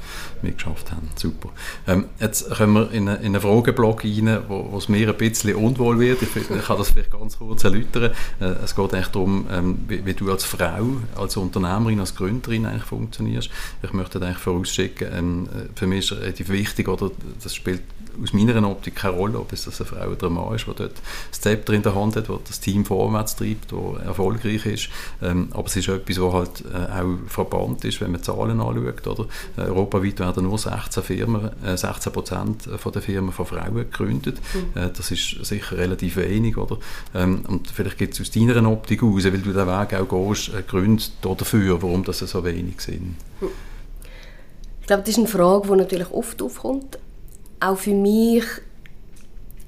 mitgeschafft 0.43 0.93
haben. 0.93 1.09
Super. 1.17 1.49
Ähm, 1.87 2.05
jetzt 2.19 2.50
kommen 2.50 2.75
wir 2.75 2.90
in, 2.93 3.09
eine, 3.09 3.19
in 3.21 3.35
einen 3.35 3.40
Frageblock 3.40 4.05
rein, 4.05 4.43
wo, 4.49 4.76
es 4.76 4.90
mir 4.90 5.09
ein 5.09 5.17
bisschen 5.17 5.55
unwohl 5.55 5.99
wird. 5.99 6.21
Ich, 6.21 6.37
ich 6.37 6.64
kann 6.64 6.76
das 6.76 6.90
vielleicht 6.90 7.11
ganz 7.11 7.38
kurz 7.38 7.64
erläutern. 7.64 8.12
Äh, 8.38 8.45
es 8.62 8.76
geht 8.76 8.93
eigentlich 8.93 9.09
darum, 9.09 9.47
ähm, 9.50 9.79
wie, 9.88 10.05
wie, 10.05 10.12
du 10.12 10.31
als 10.31 10.45
Frau, 10.45 10.85
als 11.17 11.38
Unternehmerin, 11.38 12.00
als 12.00 12.14
Gründerin 12.14 12.67
eigentlich 12.67 12.85
funktionierst. 12.85 13.49
Ich 13.83 13.95
möchte 13.95 14.21
eigentlich 14.21 14.37
vorausschicken, 14.37 15.09
ähm, 15.11 15.49
für 15.75 15.87
mich 15.87 16.00
ist 16.00 16.21
relativ 16.21 16.50
wichtig, 16.50 16.87
oder 16.87 17.11
das 17.43 17.55
spielt 17.55 17.81
aus 18.23 18.33
meiner 18.33 18.69
Optik 18.69 18.97
keine 18.97 19.14
Rolle, 19.14 19.38
ob 19.38 19.52
es 19.52 19.67
eine 19.67 19.87
Frau 19.87 20.09
oder 20.09 20.26
ein 20.26 20.33
Mann 20.33 20.50
ist, 20.54 20.66
der 20.66 20.75
dort 20.75 20.92
das 21.30 21.40
Zepter 21.40 21.73
in 21.73 21.83
der 21.83 21.95
Hand 21.95 22.16
hat, 22.16 22.28
der 22.28 22.38
das 22.47 22.61
Team 22.61 22.85
vorwärts 22.85 23.37
treibt, 23.37 23.73
der 23.73 24.07
erfolgreich 24.07 24.66
ist. 24.66 24.88
Ähm, 25.23 25.49
aber 25.52 25.66
es 25.66 25.76
ist 25.76 25.88
etwas, 25.88 26.21
was 26.21 26.33
halt 26.33 26.64
äh, 26.73 27.00
auch 27.00 27.28
verbannt 27.28 27.85
ist, 27.85 28.00
wenn 28.00 28.12
man 28.12 28.23
Zahlen 28.23 28.61
anschaut. 28.61 29.07
Oder? 29.07 29.26
Äh, 29.57 29.62
europaweit 29.71 30.19
werden 30.21 30.45
nur 30.45 30.59
16 30.59 31.02
Firmen, 31.02 31.50
äh, 31.64 31.76
16 31.76 32.12
Prozent 32.12 32.66
der 32.66 33.02
Firmen 33.02 33.33
von 33.33 33.47
Frauen 33.47 33.75
gegründet. 33.75 34.38
Mhm. 34.54 34.80
Äh, 34.80 34.90
das 34.97 35.11
ist 35.11 35.45
sicher 35.45 35.76
relativ 35.76 36.16
wenig. 36.16 36.57
Oder? 36.57 36.78
Ähm, 37.14 37.42
und 37.49 37.69
vielleicht 37.69 37.99
gibt 37.99 38.14
es 38.14 38.21
aus 38.21 38.30
deiner 38.30 38.71
Optik 38.71 39.02
aus, 39.02 39.25
weil 39.25 39.38
du 39.38 39.52
den 39.52 39.66
Weg 39.66 39.95
auch 39.95 40.28
gehst, 40.28 40.54
äh, 40.54 40.62
Gründe 40.62 41.02
dafür, 41.23 41.83
warum 41.83 42.04
das 42.04 42.19
so 42.19 42.45
wenig 42.45 42.80
sind. 42.80 43.16
Mhm. 43.40 43.49
Ich 44.80 44.87
glaube, 44.87 45.02
das 45.02 45.11
ist 45.11 45.19
eine 45.19 45.28
Frage, 45.28 45.69
die 45.69 45.76
natürlich 45.76 46.11
oft 46.11 46.42
aufkommt 46.42 46.99
auch 47.61 47.76
für 47.76 47.95
mich 47.95 48.45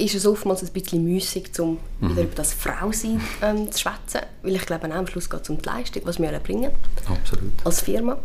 ist 0.03 0.15
es 0.15 0.27
oftmals 0.27 0.63
ein 0.63 0.73
bisschen 0.73 1.05
müßig, 1.05 1.51
um 1.59 1.79
mhm. 2.01 2.11
wieder 2.11 2.23
über 2.23 2.35
das 2.35 2.53
Frausein 2.53 3.21
ähm, 3.43 3.71
zu 3.71 3.81
schwätzen, 3.81 4.21
weil 4.43 4.57
ich 4.57 4.67
glaube, 4.67 4.93
am 4.93 5.07
Schluss 5.07 5.31
geht 5.31 5.43
es 5.43 5.51
um 5.51 5.61
die 5.61 5.69
Leistung, 5.69 6.03
was 6.05 6.19
wir 6.19 6.31
erbringen 6.31 6.73
Absolut. 7.09 7.53
als 7.65 7.81
Firma. 7.81 8.19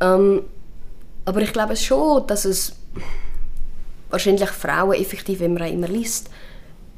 Ähm, 0.00 0.42
aber 1.24 1.42
ich 1.42 1.52
glaube 1.52 1.76
schon, 1.76 2.26
dass 2.26 2.44
es 2.44 2.72
wahrscheinlich 4.10 4.48
Frauen 4.48 4.94
effektiv, 4.94 5.40
wenn 5.40 5.54
man 5.54 5.70
immer 5.70 5.88
liest, 5.88 6.30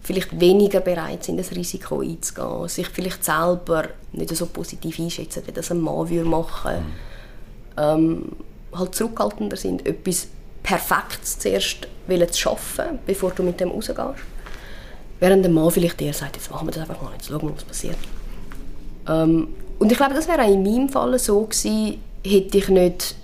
vielleicht 0.02 0.38
weniger 0.40 0.80
bereit 0.80 1.24
sind, 1.24 1.38
das 1.38 1.50
Risiko 1.52 2.00
einzugehen, 2.00 2.68
sich 2.68 2.88
vielleicht 2.88 3.24
selber 3.24 3.88
nicht 4.12 4.34
so 4.34 4.46
positiv 4.46 4.98
einschätzen, 4.98 5.42
wie 5.46 5.52
das 5.52 5.70
ein 5.70 5.80
Mann 5.80 6.08
würde 6.08 6.28
machen 6.28 6.76
mhm. 6.76 6.92
ähm, 7.76 8.32
halt 8.72 8.94
zurückhaltender 8.94 9.56
sind, 9.56 9.86
etwas 9.86 10.28
perfekt 10.62 11.26
zuerst 11.26 11.86
zu 12.08 12.38
schaffen, 12.38 12.98
bevor 13.06 13.30
du 13.30 13.42
mit 13.42 13.60
dem 13.60 13.70
rausgehst. 13.70 14.00
Während 15.20 15.44
der 15.44 15.52
Mann 15.52 15.70
vielleicht 15.70 16.00
dir 16.00 16.12
sagt, 16.12 16.36
jetzt 16.36 16.50
machen 16.50 16.68
wir 16.68 16.72
das 16.72 16.88
einfach 16.88 17.00
mal, 17.02 17.12
jetzt 17.12 17.28
schauen 17.28 17.42
wir, 17.42 17.54
was 17.54 17.64
passiert. 17.64 17.98
Ähm, 19.06 19.48
und 19.78 19.92
ich 19.92 19.98
glaube, 19.98 20.14
das 20.14 20.26
wäre 20.28 20.42
auch 20.42 20.52
in 20.52 20.62
meinem 20.62 20.88
Fall 20.88 21.18
so 21.18 21.42
gewesen, 21.42 21.98
hätte 22.24 22.58
ich 22.58 22.68
nicht 22.68 23.14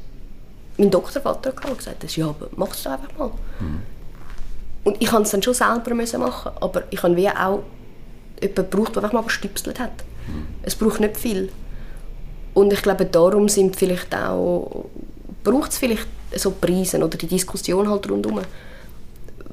meinen 0.79 0.91
Doktorvater 0.91 1.53
gehabt 1.53 1.71
und 1.71 1.79
gesagt, 1.79 2.17
ja, 2.17 2.35
mach 2.57 2.73
es 2.73 2.83
doch 2.83 2.93
einfach 2.93 3.17
mal. 3.19 3.31
Mhm. 3.61 3.83
Und 4.85 5.03
ich 5.03 5.11
musste 5.11 5.23
es 5.23 5.31
dann 5.31 5.43
schon 5.43 5.55
selber 5.55 5.95
müssen 5.95 6.21
machen, 6.21 6.53
aber 6.61 6.85
ich 6.91 7.03
habe 7.03 7.17
wie 7.17 7.29
auch 7.29 7.63
jemanden 8.41 8.71
gebraucht, 8.71 8.95
der 8.95 9.03
einfach 9.03 9.15
mal 9.15 9.25
gestüpselt 9.25 9.81
hat. 9.81 10.05
Mhm. 10.29 10.47
Es 10.63 10.75
braucht 10.75 11.01
nicht 11.01 11.17
viel. 11.17 11.51
Und 12.55 12.73
ich 12.73 12.83
glaube, 12.83 13.05
darum 13.05 13.49
sind 13.49 13.77
vielleicht 13.77 14.15
auch, 14.15 14.87
braucht 15.45 15.73
es 15.73 15.79
vielleicht 15.79 16.07
so 16.35 16.51
Preise 16.53 16.99
oder 16.99 17.17
die 17.17 17.27
Diskussion 17.27 17.89
halt 17.89 18.11
rundherum. 18.11 18.41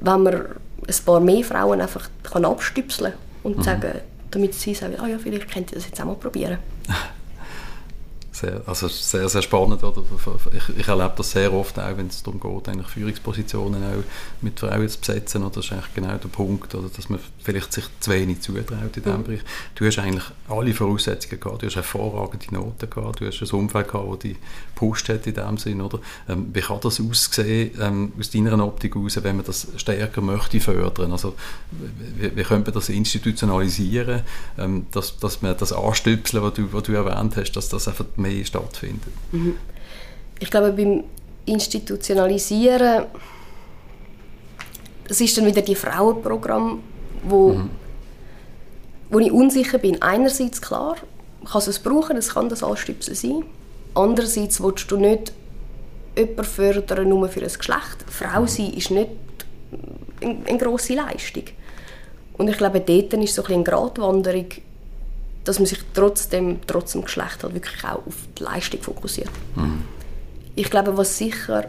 Wenn 0.00 0.22
man 0.22 0.34
ein 0.34 1.04
paar 1.04 1.20
mehr 1.20 1.44
Frauen 1.44 1.80
einfach 1.80 2.08
kann 2.22 2.44
abstüpseln 2.44 3.12
und 3.42 3.58
mhm. 3.58 3.62
sagen, 3.62 4.00
damit 4.30 4.54
sie 4.54 4.74
sagen, 4.74 4.96
ah 4.98 5.06
ja, 5.06 5.18
vielleicht 5.18 5.50
könnt 5.50 5.70
ihr 5.72 5.76
das 5.76 5.86
jetzt 5.86 6.00
auch 6.00 6.06
mal 6.06 6.16
probieren. 6.16 6.58
sehr, 8.34 8.62
also 8.66 8.88
sehr, 8.88 9.28
sehr 9.28 9.42
spannend. 9.42 9.82
Oder? 9.84 10.02
Ich, 10.52 10.78
ich 10.78 10.88
erlebe 10.88 11.12
das 11.16 11.30
sehr 11.30 11.52
oft 11.52 11.78
auch, 11.78 11.96
wenn 11.96 12.08
es 12.08 12.22
darum 12.22 12.40
geht, 12.40 12.68
eigentlich 12.68 12.88
Führungspositionen 12.88 13.82
auch 13.82 14.02
mit 14.42 14.58
Frauen 14.58 14.88
zu 14.88 14.98
besetzen. 14.98 15.42
Oder? 15.42 15.54
Das 15.54 15.66
ist 15.66 15.72
eigentlich 15.72 15.94
genau 15.94 16.16
der 16.16 16.28
Punkt, 16.28 16.74
oder? 16.74 16.88
dass 16.94 17.08
man 17.08 17.20
vielleicht 17.42 17.72
sich 17.72 17.84
zu 18.00 18.10
wenig 18.10 18.40
zutraut 18.40 18.96
in 18.96 19.02
diesem 19.02 19.18
mhm. 19.18 19.24
Bereich. 19.24 19.40
Du 19.74 19.86
hast 19.86 19.98
eigentlich 19.98 20.24
alle 20.48 20.74
Voraussetzungen 20.74 21.40
gehabt. 21.40 21.62
Du 21.62 21.66
hast 21.66 21.76
hervorragende 21.76 22.52
Noten 22.52 22.90
gehabt. 22.90 23.20
Du 23.20 23.26
hast 23.26 23.40
ein 23.40 23.58
Umfeld 23.58 23.88
gehabt, 23.88 24.12
das 24.12 24.18
dich 24.18 24.36
gepusht 24.74 25.08
hat 25.08 25.26
in 25.26 25.34
dem 25.34 25.58
Sinn. 25.58 25.80
Oder? 25.80 26.00
Ähm, 26.28 26.50
wie 26.52 26.60
kann 26.60 26.80
das 26.82 27.00
aussehen, 27.00 27.70
ähm, 27.80 28.12
aus 28.18 28.30
deiner 28.30 28.64
Optik 28.64 28.94
heraus, 28.96 29.18
wenn 29.22 29.36
man 29.36 29.46
das 29.46 29.68
stärker 29.76 30.20
möchte 30.20 30.60
fördern? 30.60 31.12
Also, 31.12 31.34
wie, 32.18 32.34
wie 32.36 32.42
könnte 32.42 32.70
man 32.70 32.74
das 32.74 32.88
institutionalisieren, 32.88 34.22
ähm, 34.58 34.86
dass, 34.90 35.18
dass 35.18 35.42
man 35.42 35.56
das 35.56 35.72
Anstüpseln, 35.72 36.42
was 36.42 36.54
du, 36.54 36.72
was 36.72 36.82
du 36.82 36.92
erwähnt 36.92 37.36
hast, 37.36 37.52
dass 37.52 37.68
das 37.68 37.86
einfach 37.88 38.06
mehr 38.24 38.44
stattfindet. 38.44 39.12
Mhm. 39.32 39.56
Ich 40.40 40.50
glaube, 40.50 40.72
beim 40.72 41.04
Institutionalisieren, 41.46 43.04
das 45.06 45.20
ist 45.20 45.36
dann 45.36 45.46
wieder 45.46 45.62
die 45.62 45.74
Frauenprogramm, 45.74 46.82
wo, 47.22 47.50
mhm. 47.50 47.70
wo 49.10 49.18
ich 49.18 49.30
unsicher 49.30 49.78
bin. 49.78 50.00
Einerseits 50.02 50.60
klar, 50.60 50.96
kannst 51.50 51.66
du 51.66 51.70
es 51.70 51.78
brauchen, 51.78 52.16
es 52.16 52.34
kann 52.34 52.48
das 52.48 52.62
Anstüpsel 52.62 53.14
sein. 53.14 53.44
Andererseits 53.94 54.62
willst 54.62 54.90
du 54.90 54.96
nicht 54.96 55.32
jemanden 56.16 56.44
fördern 56.44 57.08
nur 57.08 57.28
für 57.28 57.40
ein 57.40 57.52
Geschlecht. 57.52 58.04
Frau 58.08 58.42
mhm. 58.42 58.48
sein 58.48 58.72
ist 58.72 58.90
nicht 58.90 59.10
eine, 60.20 60.38
eine 60.46 60.58
grosse 60.58 60.94
Leistung. 60.94 61.44
Und 62.36 62.48
ich 62.48 62.56
glaube, 62.56 62.80
dort 62.80 63.12
ist 63.14 63.34
so 63.34 63.44
ein 63.44 63.54
eine 63.54 63.62
Gratwanderung, 63.62 64.46
dass 65.44 65.58
man 65.58 65.66
sich 65.66 65.78
trotzdem, 65.92 66.60
trotz 66.66 66.92
dem 66.92 67.02
Geschlecht 67.02 67.42
halt 67.42 67.54
wirklich 67.54 67.84
auch 67.84 68.06
auf 68.06 68.16
die 68.38 68.42
Leistung 68.42 68.82
fokussiert. 68.82 69.30
Mhm. 69.56 69.82
Ich 70.54 70.70
glaube, 70.70 70.96
was 70.96 71.18
sicher 71.18 71.68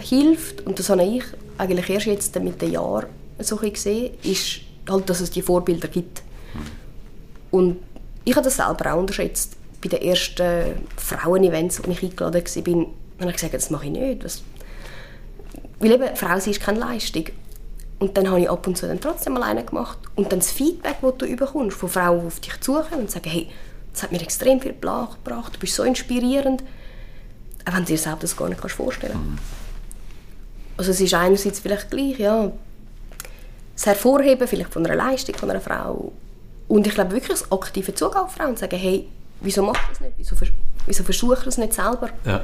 hilft, 0.00 0.64
und 0.66 0.78
das 0.78 0.90
habe 0.90 1.02
ich 1.02 1.24
eigentlich 1.56 1.90
erst 1.90 2.06
jetzt 2.06 2.40
mit 2.40 2.62
den 2.62 2.72
Jahren 2.72 3.06
so 3.40 3.56
gesehen, 3.56 4.14
ist 4.22 4.60
halt, 4.88 5.10
dass 5.10 5.20
es 5.20 5.30
die 5.30 5.42
Vorbilder 5.42 5.88
gibt. 5.88 6.22
Mhm. 6.54 6.60
Und 7.50 7.76
ich 8.24 8.34
habe 8.36 8.44
das 8.44 8.56
selber 8.56 8.94
auch 8.94 8.98
unterschätzt. 8.98 9.56
Bei 9.82 9.88
den 9.88 10.02
ersten 10.02 10.86
Frauen-Events, 10.96 11.82
wo 11.84 11.90
ich 11.90 12.02
eingeladen 12.02 12.44
war, 12.44 12.86
habe 13.20 13.30
ich 13.30 13.36
gesagt, 13.36 13.54
das 13.54 13.70
mache 13.70 13.86
ich 13.86 13.92
nicht. 13.92 14.42
Weil 15.80 15.92
eben, 15.92 16.16
Frau 16.16 16.36
ist 16.36 16.60
keine 16.60 16.80
Leistung. 16.80 17.24
Und 17.98 18.16
dann 18.16 18.28
habe 18.28 18.40
ich 18.40 18.50
ab 18.50 18.66
und 18.66 18.76
zu 18.78 18.86
dann 18.86 19.00
trotzdem 19.00 19.36
alleine 19.36 19.64
gemacht. 19.64 19.98
Und 20.14 20.30
dann 20.30 20.38
das 20.38 20.52
Feedback, 20.52 20.96
das 21.02 21.18
du 21.18 21.36
bekommst 21.36 21.76
von 21.76 21.88
Frauen, 21.88 22.20
die 22.20 22.26
auf 22.26 22.40
dich 22.40 22.60
zukommen 22.60 23.02
und 23.02 23.10
sagen, 23.10 23.28
hey, 23.28 23.48
das 23.92 24.04
hat 24.04 24.12
mir 24.12 24.20
extrem 24.20 24.60
viel 24.60 24.72
gebracht, 24.72 25.18
du 25.26 25.58
bist 25.58 25.74
so 25.74 25.82
inspirierend. 25.82 26.62
Auch 27.64 27.72
wenn 27.72 27.80
du 27.80 27.86
dir 27.86 27.98
selbst 27.98 28.22
das 28.22 28.36
gar 28.36 28.48
nicht 28.48 28.60
vorstellen 28.60 29.12
kannst. 29.12 29.28
Mhm. 29.28 29.38
Also 30.76 30.92
es 30.92 31.00
ist 31.00 31.12
einerseits 31.14 31.58
vielleicht 31.58 31.90
gleich, 31.90 32.18
ja, 32.18 32.52
das 33.74 33.86
Hervorheben 33.86 34.46
vielleicht 34.46 34.72
von 34.72 34.86
einer 34.86 34.94
Leistung 34.94 35.34
von 35.34 35.50
einer 35.50 35.60
Frau. 35.60 36.12
Und 36.68 36.86
ich 36.86 36.94
glaube 36.94 37.12
wirklich 37.12 37.40
das 37.40 37.50
aktive 37.50 37.94
Zugang 37.94 38.26
auf 38.26 38.32
Frauen 38.32 38.50
und 38.50 38.58
sagen, 38.58 38.78
hey, 38.78 39.08
wieso 39.40 39.62
machst 39.62 39.82
du 39.82 39.88
das 39.90 40.00
nicht? 40.00 40.12
Wieso, 40.18 40.36
wieso 40.86 41.02
versuchst 41.02 41.44
du 41.46 41.48
es 41.48 41.58
nicht 41.58 41.72
selber? 41.72 42.10
Ja. 42.24 42.42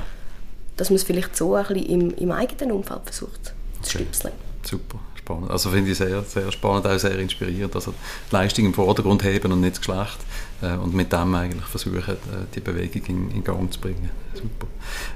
Dass 0.76 0.90
man 0.90 0.96
es 0.96 1.04
vielleicht 1.04 1.36
so 1.36 1.54
ein 1.54 1.64
bisschen 1.66 1.86
im, 1.86 2.14
im 2.16 2.32
eigenen 2.32 2.72
Umfeld 2.72 3.02
versucht 3.04 3.44
zu 3.44 3.52
okay. 3.80 3.90
stüpseln. 3.90 4.32
Super 4.64 4.98
spannend. 5.24 5.50
Also 5.50 5.70
finde 5.70 5.90
ich 5.90 5.98
sehr, 5.98 6.22
sehr 6.22 6.52
spannend, 6.52 6.86
auch 6.86 6.98
sehr 6.98 7.18
inspirierend. 7.18 7.74
Also 7.74 7.94
die 8.30 8.34
Leistung 8.34 8.66
im 8.66 8.74
Vordergrund 8.74 9.24
heben 9.24 9.52
und 9.52 9.60
nicht 9.60 9.76
das 9.76 9.80
Geschlecht 9.80 10.18
äh, 10.62 10.76
und 10.76 10.94
mit 10.94 11.12
dem 11.12 11.34
eigentlich 11.34 11.64
versuchen, 11.64 11.98
äh, 11.98 12.46
die 12.54 12.60
Bewegung 12.60 13.02
in, 13.06 13.30
in, 13.30 13.44
Gang 13.44 13.72
zu 13.72 13.80
bringen. 13.80 14.10
Super. 14.34 14.66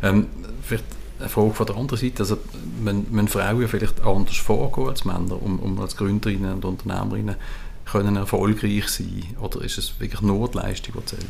Ähm, 0.02 0.26
vielleicht 0.62 0.84
eine 1.18 1.28
Frage 1.28 1.52
von 1.52 1.66
der 1.66 1.76
anderen 1.76 2.00
Seite, 2.00 2.20
also 2.20 2.38
wenn 2.82 3.28
Frauen 3.28 3.68
vielleicht 3.68 4.00
anders 4.00 4.36
vorgehen 4.36 4.88
als 4.88 5.04
Männer, 5.04 5.42
um, 5.42 5.58
um 5.58 5.80
als 5.80 5.96
Gründerinnen 5.96 6.54
und 6.54 6.64
Unternehmerinnen 6.64 7.36
können 7.84 8.16
erfolgreich 8.16 8.88
sein 8.88 9.24
oder 9.40 9.62
ist 9.62 9.78
es 9.78 9.98
wirklich 9.98 10.20
nur 10.20 10.48
die 10.48 10.58
Leistung, 10.58 10.94
die 10.98 11.06
zählt? 11.06 11.26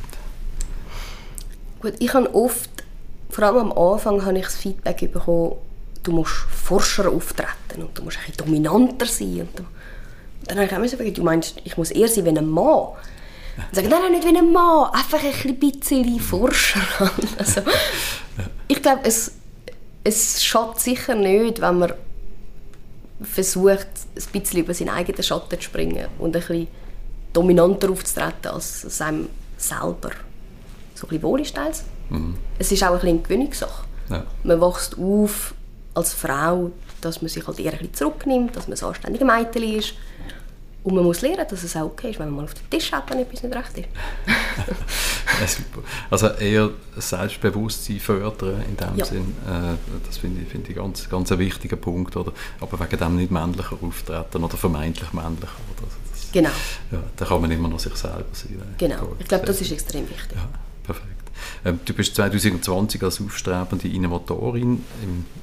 Gut, 1.81 1.95
ich 2.01 2.13
habe 2.13 2.35
oft, 2.35 2.69
vor 3.31 3.45
allem 3.45 3.71
am 3.71 3.73
Anfang, 3.73 4.27
habe 4.27 4.39
ich 4.39 4.45
das 4.45 4.57
Feedback 4.57 5.11
bekommen, 5.11 5.55
du 6.09 6.15
musst 6.15 6.33
forscher 6.33 7.11
auftreten 7.11 7.83
und 7.83 7.97
du 7.97 8.03
musst 8.03 8.19
ein 8.27 8.33
dominanter 8.35 9.05
sein. 9.05 9.41
Und, 9.41 9.67
dann 10.47 10.57
habe 10.59 10.87
ich 10.87 10.95
auch 10.95 10.99
gesagt, 10.99 11.19
du 11.19 11.23
meinst, 11.23 11.61
ich 11.65 11.77
muss 11.77 11.91
eher 11.91 12.09
sein 12.09 12.25
wie 12.25 12.31
ein 12.31 12.49
Mann. 12.49 12.89
Und 13.57 13.75
sagen, 13.75 13.89
nein, 13.91 14.01
nein, 14.03 14.13
nicht 14.13 14.25
wie 14.25 14.37
ein 14.37 14.53
Mann, 14.53 14.91
einfach 14.93 15.23
ein 15.23 15.59
bisschen 15.59 16.19
Forscher. 16.19 16.81
also, 17.39 17.61
ich 18.69 18.81
glaube, 18.81 19.01
es, 19.05 19.33
es 20.03 20.43
schadet 20.43 20.81
sicher 20.81 21.15
nicht, 21.15 21.61
wenn 21.61 21.79
man 21.79 21.93
versucht, 23.21 23.89
ein 24.17 24.41
bisschen 24.41 24.61
über 24.61 24.73
seinen 24.73 24.91
eigenen 24.91 25.23
Schatten 25.23 25.57
zu 25.57 25.63
springen 25.63 26.07
und 26.19 26.35
ein 26.35 26.41
bisschen 26.41 26.69
dominanter 27.35 27.91
aufzutreten 27.91 28.53
als, 28.53 28.85
als 28.85 29.01
einem 29.03 29.29
selber. 29.59 30.13
So 30.95 31.07
ein 31.07 31.09
bisschen 31.11 31.23
wohl 31.23 31.41
ist. 31.43 31.55
Mhm. 32.09 32.37
Es 32.59 32.73
ist 32.73 32.83
auch 32.83 32.93
ein 32.93 32.95
bisschen 32.95 33.09
eine 33.11 33.19
Gewöhnungssache. 33.19 33.85
Ja. 34.09 34.25
Man 34.45 34.61
wächst 34.61 34.97
auf 34.99 35.53
als 35.99 36.15
Frau, 36.15 36.71
dass 37.01 37.21
man 37.21 37.29
sich 37.29 37.47
halt 37.47 37.59
eher 37.59 37.73
ein 37.73 37.79
bisschen 37.79 37.95
zurücknimmt, 37.95 38.57
dass 38.57 38.69
man 38.69 38.79
ein 38.79 38.85
anständiger 38.85 39.25
Mädchen 39.25 39.63
ist. 39.63 39.95
Und 40.85 40.95
man 40.95 41.05
muss 41.05 41.21
lernen, 41.21 41.45
dass 41.51 41.65
es 41.65 41.77
auch 41.77 41.87
okay 41.87 42.11
ist, 42.11 42.19
wenn 42.19 42.29
man 42.29 42.37
mal 42.37 42.45
auf 42.45 42.55
den 42.55 42.71
Tisch 42.71 42.93
hat, 42.93 43.11
wenn 43.11 43.19
etwas 43.19 43.43
nicht 43.43 43.55
recht 43.55 43.79
ist. 43.79 43.89
also 46.11 46.29
eher 46.29 46.71
Selbstbewusstsein 46.97 47.99
fördern 47.99 48.63
in 48.63 48.77
dem 48.77 48.97
ja. 48.97 49.05
Sinn, 49.05 49.35
äh, 49.47 49.75
das 50.07 50.17
finde 50.19 50.43
ich, 50.43 50.49
find 50.49 50.69
ich 50.71 50.77
ganz, 50.77 51.11
ganz 51.11 51.31
ein 51.33 51.41
wichtiger 51.41 51.77
Punkt. 51.77 52.17
Oder? 52.17 52.33
Aber 52.61 52.81
wegen 52.81 52.97
dem 52.97 53.17
nicht 53.17 53.31
männlicher 53.31 53.77
auftreten 53.83 54.45
oder 54.45 54.57
vermeintlich 54.57 55.13
männlicher. 55.13 55.59
Oder? 55.77 55.89
Das, 56.13 56.33
genau. 56.33 56.51
Ja, 56.93 57.03
da 57.17 57.25
kann 57.25 57.41
man 57.41 57.51
immer 57.51 57.69
noch 57.69 57.81
sich 57.81 57.95
selber 57.97 58.25
sein. 58.33 58.63
Genau, 58.79 59.15
ich 59.19 59.27
glaube, 59.27 59.47
das 59.47 59.61
ist 59.61 59.73
extrem 59.73 60.09
wichtig. 60.09 60.37
Ja, 60.37 60.49
perfekt. 60.85 61.18
Ähm, 61.65 61.81
du 61.85 61.93
bist 61.93 62.15
2020 62.15 63.03
als 63.03 63.21
aufstrebende 63.21 63.89
Innovatorin, 63.89 64.85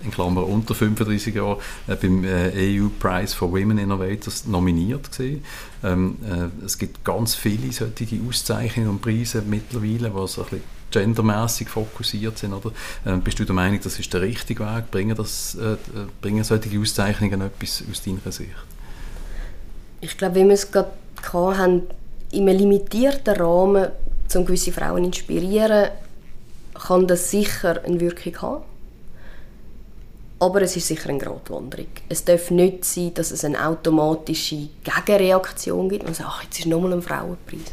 in 0.03 0.11
Klammer 0.11 0.47
unter 0.47 0.75
35 0.75 1.35
Jahren, 1.35 1.57
äh, 1.87 1.95
beim 1.95 2.23
äh, 2.23 2.79
EU 2.79 2.87
Prize 2.99 3.35
for 3.35 3.51
Women 3.51 3.77
Innovators 3.77 4.45
nominiert 4.45 5.11
gewesen. 5.11 5.43
Ähm, 5.83 6.17
äh, 6.23 6.65
es 6.65 6.77
gibt 6.77 7.03
ganz 7.03 7.35
viele 7.35 7.71
solche 7.71 8.19
Auszeichnungen 8.27 8.89
und 8.89 9.01
Preise 9.01 9.43
mittlerweile, 9.45 10.11
so 10.27 10.41
ein 10.41 10.47
bisschen 10.49 10.75
gendermäßig 10.91 11.67
fokussiert 11.67 12.37
sind. 12.37 12.53
Oder? 12.53 12.71
Ähm, 13.05 13.21
bist 13.21 13.39
du 13.39 13.45
der 13.45 13.55
Meinung, 13.55 13.79
das 13.83 13.99
ist 13.99 14.13
der 14.13 14.21
richtige 14.21 14.63
Weg? 14.65 14.91
Bringen, 14.91 15.15
das, 15.15 15.55
äh, 15.55 15.75
bringen 16.21 16.43
solche 16.43 16.79
Auszeichnungen 16.79 17.41
etwas 17.41 17.83
aus 17.89 18.01
deiner 18.03 18.31
Sicht? 18.31 18.49
Ich 20.01 20.17
glaube, 20.17 20.35
wie 20.35 20.43
wir 20.43 20.53
es 20.53 20.71
gerade 20.71 20.91
hatten, 21.31 21.83
in 22.31 22.47
einem 22.47 22.59
limitierten 22.59 23.35
Rahmen 23.35 23.87
um 24.33 24.45
gewisse 24.45 24.71
Frauen 24.71 25.03
zu 25.03 25.05
inspirieren, 25.05 25.89
kann 26.75 27.07
das 27.07 27.31
sicher 27.31 27.81
eine 27.83 27.99
Wirkung 27.99 28.41
haben. 28.41 28.63
Aber 30.37 30.61
es 30.61 30.75
ist 30.75 30.87
sicher 30.87 31.09
eine 31.09 31.17
Gratwanderung. 31.17 31.87
Es 32.09 32.25
darf 32.25 32.51
nicht 32.51 32.83
sein, 32.83 33.13
dass 33.13 33.31
es 33.31 33.45
eine 33.45 33.65
automatische 33.65 34.67
Gegenreaktion 34.83 35.89
gibt. 35.89 36.03
Man 36.03 36.13
sagt, 36.13 36.29
ach, 36.29 36.43
jetzt 36.43 36.59
ist 36.59 36.67
nochmal 36.67 36.93
ein 36.93 37.01
Frauenpreis. 37.01 37.71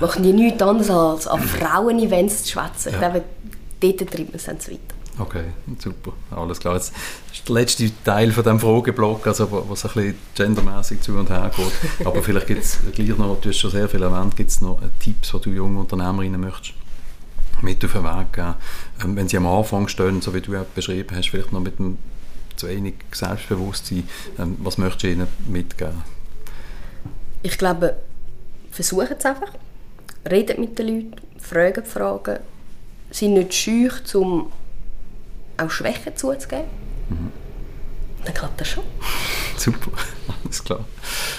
Machen 0.00 0.22
die 0.22 0.32
nichts 0.32 0.62
anderes 0.62 0.90
als 0.90 1.26
an 1.26 1.40
Frauen-Events 1.40 2.44
zu 2.44 2.52
schwätzen. 2.52 2.92
Ja. 2.92 2.94
Ich 2.94 2.98
glaube, 2.98 3.22
dort 3.80 3.98
treibt 3.98 4.28
man 4.30 4.34
es 4.34 4.44
dann 4.44 4.58
zu 4.58 4.72
weit. 4.72 4.80
Okay, 5.16 5.44
super, 5.78 6.12
alles 6.32 6.58
klar. 6.58 6.74
Jetzt 6.74 6.92
ist 7.32 7.48
der 7.48 7.54
letzte 7.54 7.88
Teil 8.02 8.32
von 8.32 8.42
diesem 8.42 8.58
Frageblock, 8.58 9.24
also 9.28 9.64
was 9.68 9.84
ein 9.84 9.92
bisschen 9.92 10.18
gendermäßig 10.34 11.02
zu 11.02 11.12
und 11.12 11.30
her 11.30 11.52
geht. 11.54 12.06
Aber 12.06 12.20
vielleicht 12.20 12.48
gibt 12.48 12.64
es 12.64 12.78
gleich 12.92 13.16
noch, 13.16 13.40
du 13.40 13.50
hast 13.50 13.58
schon 13.58 13.70
sehr 13.70 13.88
viel 13.88 14.02
erwähnt, 14.02 14.36
gibt 14.36 14.50
es 14.50 14.60
noch 14.60 14.80
Tipps, 14.98 15.30
die 15.30 15.40
du 15.40 15.50
jungen 15.50 15.76
Unternehmerinnen 15.76 16.40
möchtest 16.40 16.74
mit 17.62 17.84
auf 17.84 17.92
den 17.92 18.04
Weg 18.04 18.32
geben. 18.32 18.54
Ähm, 19.02 19.16
wenn 19.16 19.28
sie 19.28 19.36
am 19.36 19.46
Anfang 19.46 19.88
stehen, 19.88 20.20
so 20.20 20.34
wie 20.34 20.40
du 20.40 20.56
auch 20.56 20.64
beschrieben 20.64 21.16
hast, 21.16 21.28
vielleicht 21.28 21.52
noch 21.52 21.60
mit 21.60 21.78
einem 21.78 21.98
zu 22.56 22.68
wenig 22.68 22.94
Selbstbewusstsein, 23.12 24.08
ähm, 24.38 24.56
was 24.60 24.78
möchtest 24.78 25.02
du 25.02 25.10
ihnen 25.10 25.28
mitgeben? 25.48 26.02
Ich 27.42 27.58
glaube, 27.58 27.96
versuchen 28.70 29.16
es 29.18 29.24
einfach. 29.24 29.52
Redet 30.30 30.58
mit 30.58 30.78
den 30.78 30.86
Leuten, 30.86 31.14
fragen 31.38 31.84
Fragen, 31.84 32.38
sind 33.10 33.34
nicht 33.34 33.54
scheu, 33.54 33.90
um 34.14 34.50
auch 35.56 35.70
Schwächen 35.70 36.16
zuzugeben. 36.16 36.64
Mhm. 37.10 37.32
Dann 38.24 38.34
klappt 38.34 38.60
das 38.60 38.68
schon. 38.68 38.84
Super, 39.56 39.90
alles 40.54 40.64
klar. 40.64 40.84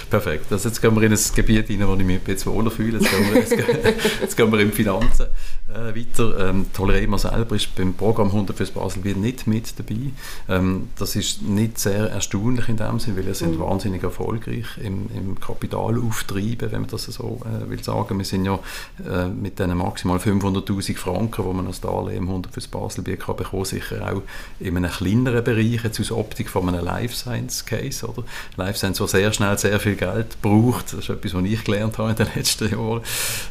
Perfekt. 0.10 0.51
Also 0.51 0.69
jetzt 0.69 0.82
gehen 0.82 0.95
wir 0.95 1.04
in 1.04 1.13
ein 1.13 1.19
Gebiet 1.36 1.67
hinein, 1.67 1.88
wo 1.88 1.95
ich 1.95 2.04
mich 2.04 2.19
jetzt 2.28 2.45
wohler 2.45 2.71
fühle. 2.71 2.99
Jetzt 2.99 3.10
gehen 3.10 3.34
wir, 3.34 3.39
jetzt 3.39 3.56
gehen, 3.56 3.65
jetzt 4.21 4.38
gehen 4.38 4.51
wir 4.51 4.60
in 4.60 4.71
Finanzen 4.71 5.28
äh, 5.75 5.95
weiter. 5.95 6.49
Ähm, 6.49 6.65
Tolerema 6.73 7.17
selber 7.17 7.56
ist 7.56 7.73
beim 7.75 7.93
Programm 7.93 8.28
100 8.28 8.56
fürs 8.56 8.71
Baselbiet 8.71 9.17
nicht 9.17 9.47
mit 9.47 9.78
dabei. 9.80 10.12
Ähm, 10.49 10.89
das 10.97 11.15
ist 11.15 11.41
nicht 11.41 11.80
sehr 11.80 12.10
erstaunlich 12.10 12.69
in 12.69 12.78
dem 12.78 12.99
Sinne, 12.99 13.17
weil 13.17 13.28
wir 13.28 13.36
sind 13.36 13.58
mhm. 13.58 13.62
wahnsinnig 13.62 14.04
erfolgreich 14.04 14.65
im, 14.84 15.10
im 15.15 15.39
Kapitalauftrieben, 15.39 16.71
wenn 16.71 16.82
man 16.82 16.89
das 16.89 17.06
so 17.06 17.41
äh, 17.45 17.69
will 17.69 17.84
sagen. 17.84 18.17
Wir 18.17 18.25
sind 18.25 18.45
ja 18.45 18.60
äh, 19.08 19.28
mit 19.28 19.60
diesen 19.60 19.78
maximal 19.78 20.17
500'000 20.17 20.97
Franken, 20.97 21.45
die 21.45 21.54
man 21.54 21.67
als 21.67 21.82
Darlehen 21.82 22.23
100 22.23 22.54
fürs 22.54 22.67
Baselbiet 22.67 23.21
kann 23.21 23.36
bekommen, 23.36 23.65
sicher 23.65 24.12
auch 24.12 24.21
in 24.60 24.78
einem 24.78 24.91
kleineren 24.91 25.43
Bereich, 25.43 25.84
jetzt 25.84 25.99
aus 25.99 26.12
Optik 26.12 26.49
von 26.49 26.69
einem 26.69 26.84
Life 26.84 27.15
Science 27.15 27.65
Case, 27.65 28.06
oder? 28.08 28.23
Life 28.58 28.78
Science, 28.78 29.01
wo 29.05 29.07
sehr 29.07 29.31
schnell 29.31 29.57
sehr 29.57 29.79
viel 29.79 29.95
Geld 29.95 30.41
braucht. 30.41 30.93
Das 30.93 31.01
ist 31.01 31.09
etwas, 31.09 31.33
was 31.33 31.43
ich 31.43 31.63
gelernt 31.63 31.97
habe 31.97 32.09
in 32.11 32.15
den 32.15 32.27
letzten 32.35 32.71
Jahren. 32.71 33.01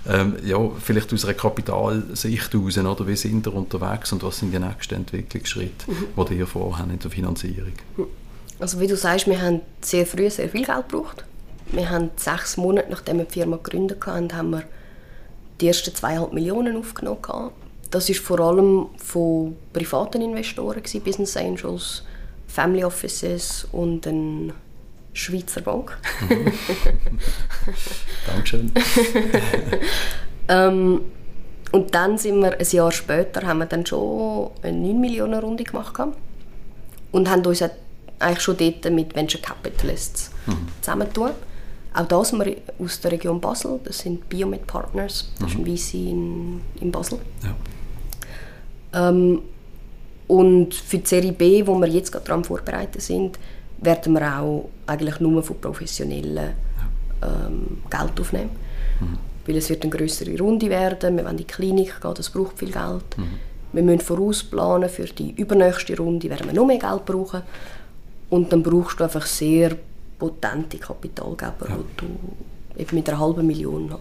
Ähm, 0.08 0.36
ja, 0.44 0.58
vielleicht 0.82 1.12
aus 1.12 1.24
einer 1.24 1.34
Kapitalsicht 1.34 2.52
heraus, 2.52 2.78
oder? 2.78 3.06
Wie 3.06 3.16
sind 3.16 3.46
ihr 3.46 3.54
unterwegs 3.54 4.12
und 4.12 4.22
was 4.22 4.38
sind 4.38 4.52
die 4.52 4.58
nächsten 4.58 4.94
Entwicklungsschritte, 4.96 5.90
mhm. 5.90 6.26
die 6.28 6.34
ihr 6.34 6.46
vorhaben 6.46 6.90
in 6.90 6.98
der 6.98 7.10
Finanzierung? 7.10 7.72
Also 8.58 8.80
wie 8.80 8.86
du 8.86 8.96
sagst, 8.96 9.26
wir 9.26 9.40
haben 9.40 9.60
sehr 9.80 10.06
früh 10.06 10.28
sehr 10.28 10.48
viel 10.48 10.64
Geld 10.64 10.88
gebraucht. 10.88 11.24
Wir 11.70 11.88
haben 11.88 12.10
sechs 12.16 12.56
Monate, 12.56 12.90
nachdem 12.90 13.18
wir 13.18 13.24
die 13.24 13.32
Firma 13.32 13.56
gegründet 13.56 14.04
haben, 14.06 14.32
haben 14.32 14.50
wir 14.50 14.64
die 15.60 15.68
ersten 15.68 15.94
zweieinhalb 15.94 16.32
Millionen 16.32 16.76
aufgenommen. 16.76 17.50
Das 17.90 18.10
ist 18.10 18.20
vor 18.20 18.40
allem 18.40 18.86
von 18.96 19.56
privaten 19.72 20.20
Investoren, 20.20 20.82
Business 21.04 21.36
Angels, 21.36 22.02
Family 22.48 22.84
Offices 22.84 23.68
und 23.70 24.06
ein 24.06 24.52
Schweizer 25.14 25.62
Bank. 25.62 25.96
Mhm. 26.28 26.52
Dankeschön. 28.26 28.72
ähm, 30.48 31.00
und 31.72 31.94
dann 31.94 32.18
sind 32.18 32.40
wir, 32.40 32.58
ein 32.58 32.66
Jahr 32.70 32.92
später, 32.92 33.46
haben 33.46 33.58
wir 33.58 33.66
dann 33.66 33.86
schon 33.86 34.50
eine 34.62 34.76
9 34.76 35.00
Millionen 35.00 35.40
Runde 35.40 35.64
gemacht 35.64 35.94
und 37.12 37.30
haben 37.30 37.46
uns 37.46 37.64
eigentlich 38.18 38.40
schon 38.40 38.56
dort 38.56 38.90
mit 38.92 39.14
Venture 39.14 39.40
Capitalists 39.40 40.30
mhm. 40.46 40.68
zusammentun. 40.80 41.30
Auch 41.94 42.06
das 42.06 42.30
sind 42.30 42.44
wir 42.44 42.56
aus 42.80 43.00
der 43.00 43.12
Region 43.12 43.40
Basel, 43.40 43.78
das 43.84 43.98
sind 43.98 44.28
Biomed 44.28 44.66
Partners, 44.66 45.32
das 45.38 45.54
mhm. 45.54 45.66
ist 45.66 45.68
ein 45.68 45.76
VC 45.76 45.94
in, 45.94 46.60
in 46.80 46.90
Basel. 46.90 47.20
Ja. 47.42 49.08
Ähm, 49.08 49.42
und 50.26 50.74
für 50.74 50.98
die 50.98 51.06
Serie 51.06 51.32
B, 51.32 51.64
wo 51.66 51.78
wir 51.78 51.88
jetzt 51.88 52.10
gerade 52.10 52.24
daran 52.24 52.44
vorbereitet 52.44 53.02
sind, 53.02 53.38
werden 53.78 54.14
wir 54.14 54.38
auch 54.38 54.70
eigentlich 54.86 55.20
nur 55.20 55.42
von 55.42 55.60
Professionellen 55.60 56.54
ähm, 57.22 57.78
Geld 57.90 58.20
aufnehmen. 58.20 58.50
Mhm. 59.00 59.18
Weil 59.46 59.56
es 59.56 59.68
wird 59.68 59.82
eine 59.82 59.90
größere 59.90 60.38
Runde 60.38 60.70
werden, 60.70 61.16
wir 61.16 61.24
wollen 61.24 61.32
in 61.32 61.38
die 61.38 61.44
Klinik 61.44 62.00
gehen, 62.00 62.14
das 62.14 62.30
braucht 62.30 62.58
viel 62.58 62.72
Geld. 62.72 63.16
Mhm. 63.16 63.38
Wir 63.72 63.82
müssen 63.82 64.00
vorausplanen, 64.00 64.88
für 64.88 65.04
die 65.04 65.32
übernächste 65.32 65.96
Runde 65.96 66.30
werden 66.30 66.46
wir 66.46 66.54
noch 66.54 66.66
mehr 66.66 66.78
Geld 66.78 67.04
brauchen. 67.04 67.42
Und 68.30 68.52
dann 68.52 68.62
brauchst 68.62 69.00
du 69.00 69.04
einfach 69.04 69.26
sehr 69.26 69.76
potente 70.18 70.78
Kapitalgeber, 70.78 71.68
ja. 71.68 71.76
wo 71.76 71.84
du 71.96 72.06
eben 72.80 72.96
mit 72.96 73.08
einer 73.08 73.18
halben 73.18 73.46
Million 73.46 73.94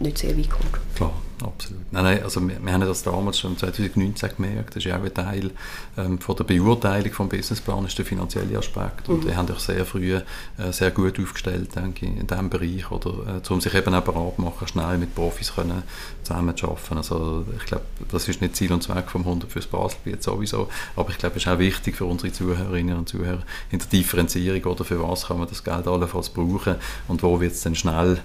nicht 0.00 0.18
sehr 0.18 0.36
weit 0.36 0.50
kommst. 0.50 0.96
Klar 0.96 1.12
absolut. 1.44 1.92
Nein, 1.92 2.04
nein, 2.04 2.22
also 2.22 2.46
wir, 2.46 2.56
wir 2.62 2.72
haben 2.72 2.80
das 2.80 3.02
damals 3.02 3.38
schon 3.38 3.56
2019 3.56 4.30
gemerkt, 4.36 4.76
das 4.76 4.84
ist 4.84 4.92
auch 4.92 5.02
ein 5.02 5.14
Teil 5.14 5.50
ähm, 5.96 6.18
von 6.18 6.36
der 6.36 6.44
Beurteilung 6.44 7.10
des 7.10 7.28
Businessplans, 7.28 7.88
ist 7.88 7.98
der 7.98 8.04
finanzielle 8.04 8.58
Aspekt. 8.58 9.08
Und 9.08 9.24
mhm. 9.24 9.28
die 9.28 9.36
haben 9.36 9.46
sich 9.46 9.58
sehr 9.58 9.84
früh 9.84 10.14
äh, 10.14 10.22
sehr 10.70 10.90
gut 10.90 11.18
aufgestellt, 11.20 11.74
denke 11.76 12.06
ich, 12.06 12.16
in 12.16 12.26
diesem 12.26 12.50
Bereich, 12.50 12.90
oder, 12.90 13.40
äh, 13.42 13.52
um 13.52 13.60
sich 13.60 13.74
eben 13.74 13.94
auch 13.94 14.02
bereit 14.02 14.38
machen, 14.38 14.68
schnell 14.68 14.98
mit 14.98 15.14
Profis 15.14 15.54
können 15.54 15.82
zusammen 16.22 16.56
zu 16.56 16.68
arbeiten. 16.68 16.96
Also 16.96 17.44
ich 17.56 17.66
glaube, 17.66 17.84
das 18.10 18.28
ist 18.28 18.40
nicht 18.40 18.56
Ziel 18.56 18.72
und 18.72 18.82
Zweck 18.82 19.10
vom 19.10 19.22
100 19.22 19.50
fürs 19.50 19.66
Baselbiet 19.66 20.22
sowieso, 20.22 20.68
aber 20.96 21.10
ich 21.10 21.18
glaube, 21.18 21.36
es 21.36 21.42
ist 21.42 21.48
auch 21.48 21.58
wichtig 21.58 21.96
für 21.96 22.04
unsere 22.04 22.32
Zuhörerinnen 22.32 22.96
und 22.96 23.08
Zuhörer 23.08 23.42
in 23.70 23.78
der 23.78 23.88
Differenzierung, 23.88 24.64
oder 24.64 24.84
für 24.84 25.02
was 25.02 25.26
kann 25.26 25.38
man 25.38 25.48
das 25.48 25.64
Geld 25.64 25.86
allenfalls 25.86 26.28
brauchen 26.30 26.76
und 27.06 27.22
wo 27.22 27.40
wird 27.40 27.52
es 27.52 27.62
dann 27.62 27.74
schnell 27.74 28.18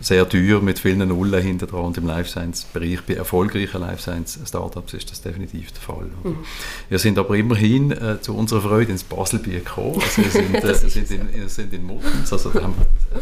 sehr 0.00 0.28
teuer 0.28 0.60
mit 0.60 0.78
vielen 0.78 1.08
Nullen 1.08 1.42
hinter 1.42 1.66
dran 1.66 1.84
und 1.84 1.98
im 1.98 2.06
Life 2.06 2.30
Science 2.30 2.64
Bereich 2.72 3.02
bei 3.02 3.14
erfolgreichen 3.14 3.80
Life 3.80 4.02
Science 4.02 4.38
Startups 4.44 4.94
ist 4.94 5.10
das 5.10 5.22
definitiv 5.22 5.72
der 5.72 5.80
Fall. 5.80 6.06
Mhm. 6.22 6.38
Wir 6.88 6.98
sind 6.98 7.18
aber 7.18 7.36
immerhin 7.36 7.90
äh, 7.92 8.20
zu 8.20 8.36
unserer 8.36 8.62
Freude 8.62 8.92
ins 8.92 9.04
Baselbiet 9.04 9.64
gekommen. 9.64 10.00
Also 10.00 10.22
wir 10.22 10.30
sind, 10.30 10.54
äh, 10.64 10.74
sind, 10.74 11.10
in, 11.10 11.34
wir 11.34 11.48
sind 11.48 11.72
in 11.72 11.84
Muttens, 11.84 12.32
also 12.32 12.50
da 12.50 12.62
haben 12.62 12.74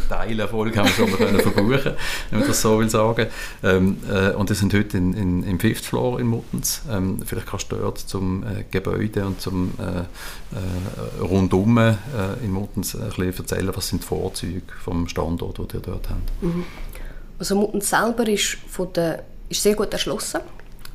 Teilerfolg 0.09 0.75
haben 0.77 0.87
wir 0.87 0.93
schon 0.93 1.11
mal 1.11 1.17
können 1.17 1.39
verbuchen, 1.39 1.93
wenn 2.29 2.39
man 2.39 2.47
das 2.47 2.61
so 2.61 2.79
will 2.79 2.89
sagen. 2.89 3.27
Ähm, 3.63 3.97
äh, 4.09 4.31
und 4.31 4.49
wir 4.49 4.55
sind 4.55 4.73
heute 4.73 4.97
in, 4.97 5.13
in, 5.13 5.43
im 5.43 5.59
Fifth 5.59 5.85
Floor 5.85 6.19
in 6.19 6.27
Muttens. 6.27 6.81
Ähm, 6.89 7.19
vielleicht 7.25 7.47
kannst 7.47 7.71
du 7.71 7.75
dort 7.75 7.99
zum 7.99 8.43
äh, 8.43 8.63
Gebäude 8.71 9.25
und 9.25 9.41
zum 9.41 9.73
äh, 9.77 11.21
rundum 11.21 11.77
in 12.43 12.51
Muttens 12.51 12.95
ein 12.95 13.09
bisschen 13.09 13.33
erzählen, 13.33 13.71
was 13.73 13.87
sind 13.87 14.03
die 14.03 14.07
Vorzüge 14.07 14.61
vom 14.83 15.07
Standort, 15.07 15.57
den 15.57 15.67
ihr 15.73 15.79
dort 15.79 16.09
habt. 16.09 16.12
Mhm. 16.41 16.65
Also 17.39 17.55
Muttens 17.55 17.89
selber 17.89 18.27
ist, 18.27 18.57
von 18.67 18.91
der, 18.93 19.23
ist 19.49 19.63
sehr 19.63 19.75
gut 19.75 19.91
erschlossen, 19.91 20.41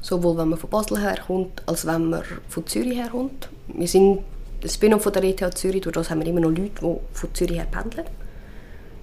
sowohl 0.00 0.38
wenn 0.38 0.48
man 0.48 0.58
von 0.58 0.70
Basel 0.70 1.00
herkommt, 1.00 1.62
als 1.66 1.86
wenn 1.86 2.10
man 2.10 2.22
von 2.48 2.66
Zürich 2.66 2.96
herkommt. 2.96 3.48
Wir 3.68 3.88
sind 3.88 4.20
ein 4.62 4.68
Spin-off 4.68 5.02
von 5.02 5.12
der 5.12 5.24
ETH 5.24 5.58
Zürich, 5.58 5.82
durch 5.82 5.94
das 5.94 6.10
haben 6.10 6.20
wir 6.20 6.26
immer 6.26 6.40
noch 6.40 6.50
Leute, 6.50 6.80
die 6.80 6.96
von 7.12 7.34
Zürich 7.34 7.56
her 7.56 7.66
pendeln. 7.70 8.06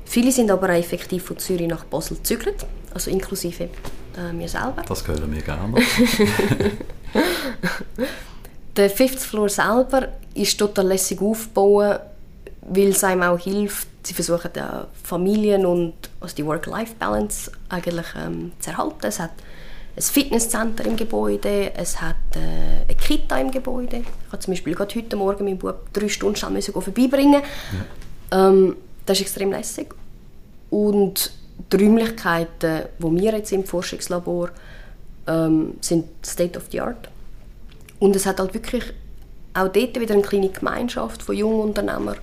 Viele 0.06 0.32
sind 0.32 0.52
aber 0.52 0.70
auch 0.70 0.74
effektiv 0.78 1.24
von 1.24 1.38
Zürich 1.38 1.68
nach 1.68 1.84
Basel 1.86 2.18
gezügelt, 2.18 2.66
also 2.94 3.10
inklusive 3.12 3.70
äh, 4.18 4.34
mir 4.34 4.48
selber. 4.48 4.84
Das 4.88 5.08
hören 5.08 5.34
wir 5.34 5.42
gerne. 5.42 5.76
der 8.76 8.90
Fifth 8.90 9.20
Floor 9.20 9.50
selber 9.50 10.10
ist 10.34 10.58
total 10.58 10.88
lässig 10.88 11.22
aufgebaut, 11.22 12.02
weil 12.62 12.90
es 12.90 13.04
einem 13.04 13.24
auch 13.24 13.40
hilft, 13.40 13.88
sie 14.06 14.14
versuchen 14.14 14.52
die 14.56 14.62
Familien 15.04 15.66
und 15.66 15.94
also 16.20 16.36
die 16.36 16.46
Work-Life-Balance 16.46 17.52
eigentlich 17.70 18.06
ähm, 18.18 18.52
zu 18.60 18.70
erhalten. 18.72 19.06
Es 19.06 19.20
hat 19.20 19.32
ein 19.96 20.02
Fitnesscenter 20.02 20.86
im 20.86 20.96
Gebäude, 20.96 21.74
es 21.76 22.02
hat 22.02 22.16
äh, 22.36 22.84
eine 22.88 22.96
Kita 22.96 23.38
im 23.40 23.52
Gebäude. 23.52 23.98
Ich 23.98 24.32
habe 24.32 24.40
zum 24.40 24.54
Beispiel 24.54 24.76
gerade 24.76 24.94
heute 24.96 25.16
Morgen 25.16 25.46
meinen 25.46 25.58
Bub 25.58 25.92
drei 25.94 26.10
Stunden 26.10 26.36
schnell 26.36 26.62
vorbeibringen. 26.62 27.42
Ja. 28.32 28.50
Ähm, 28.50 28.76
das 29.06 29.20
ist 29.20 29.28
extrem 29.28 29.52
lässig. 29.52 29.94
Und 30.70 31.32
die 31.72 31.78
Räumlichkeiten, 31.78 32.84
die 33.00 33.22
wir 33.22 33.34
jetzt 33.38 33.52
im 33.52 33.64
Forschungslabor 33.64 34.50
ähm, 35.28 35.76
sind 35.82 36.06
State 36.26 36.58
of 36.58 36.66
the 36.72 36.82
Art. 36.82 37.10
Und 38.00 38.16
es 38.16 38.26
hat 38.26 38.40
halt 38.40 38.54
wirklich 38.54 38.84
auch 39.54 39.70
dort 39.70 40.00
wieder 40.00 40.14
eine 40.14 40.24
kleine 40.24 40.50
Gemeinschaft 40.50 41.24
von 41.24 41.36
jungen 41.36 41.62
Unternehmern. 41.62 42.18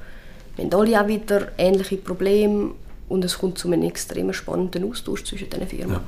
Wir 0.57 0.65
haben 0.65 0.75
alle 0.75 1.01
auch 1.01 1.09
wieder 1.09 1.49
ähnliche 1.59 1.97
Probleme 1.97 2.73
und 3.09 3.25
es 3.25 3.39
kommt 3.39 3.59
zu 3.59 3.69
einem 3.69 3.83
extrem 3.83 4.33
spannenden 4.33 4.89
Austausch 4.91 5.25
zwischen 5.25 5.49
diesen 5.49 5.67
Firmen. 5.67 5.97
Ja. 5.97 6.03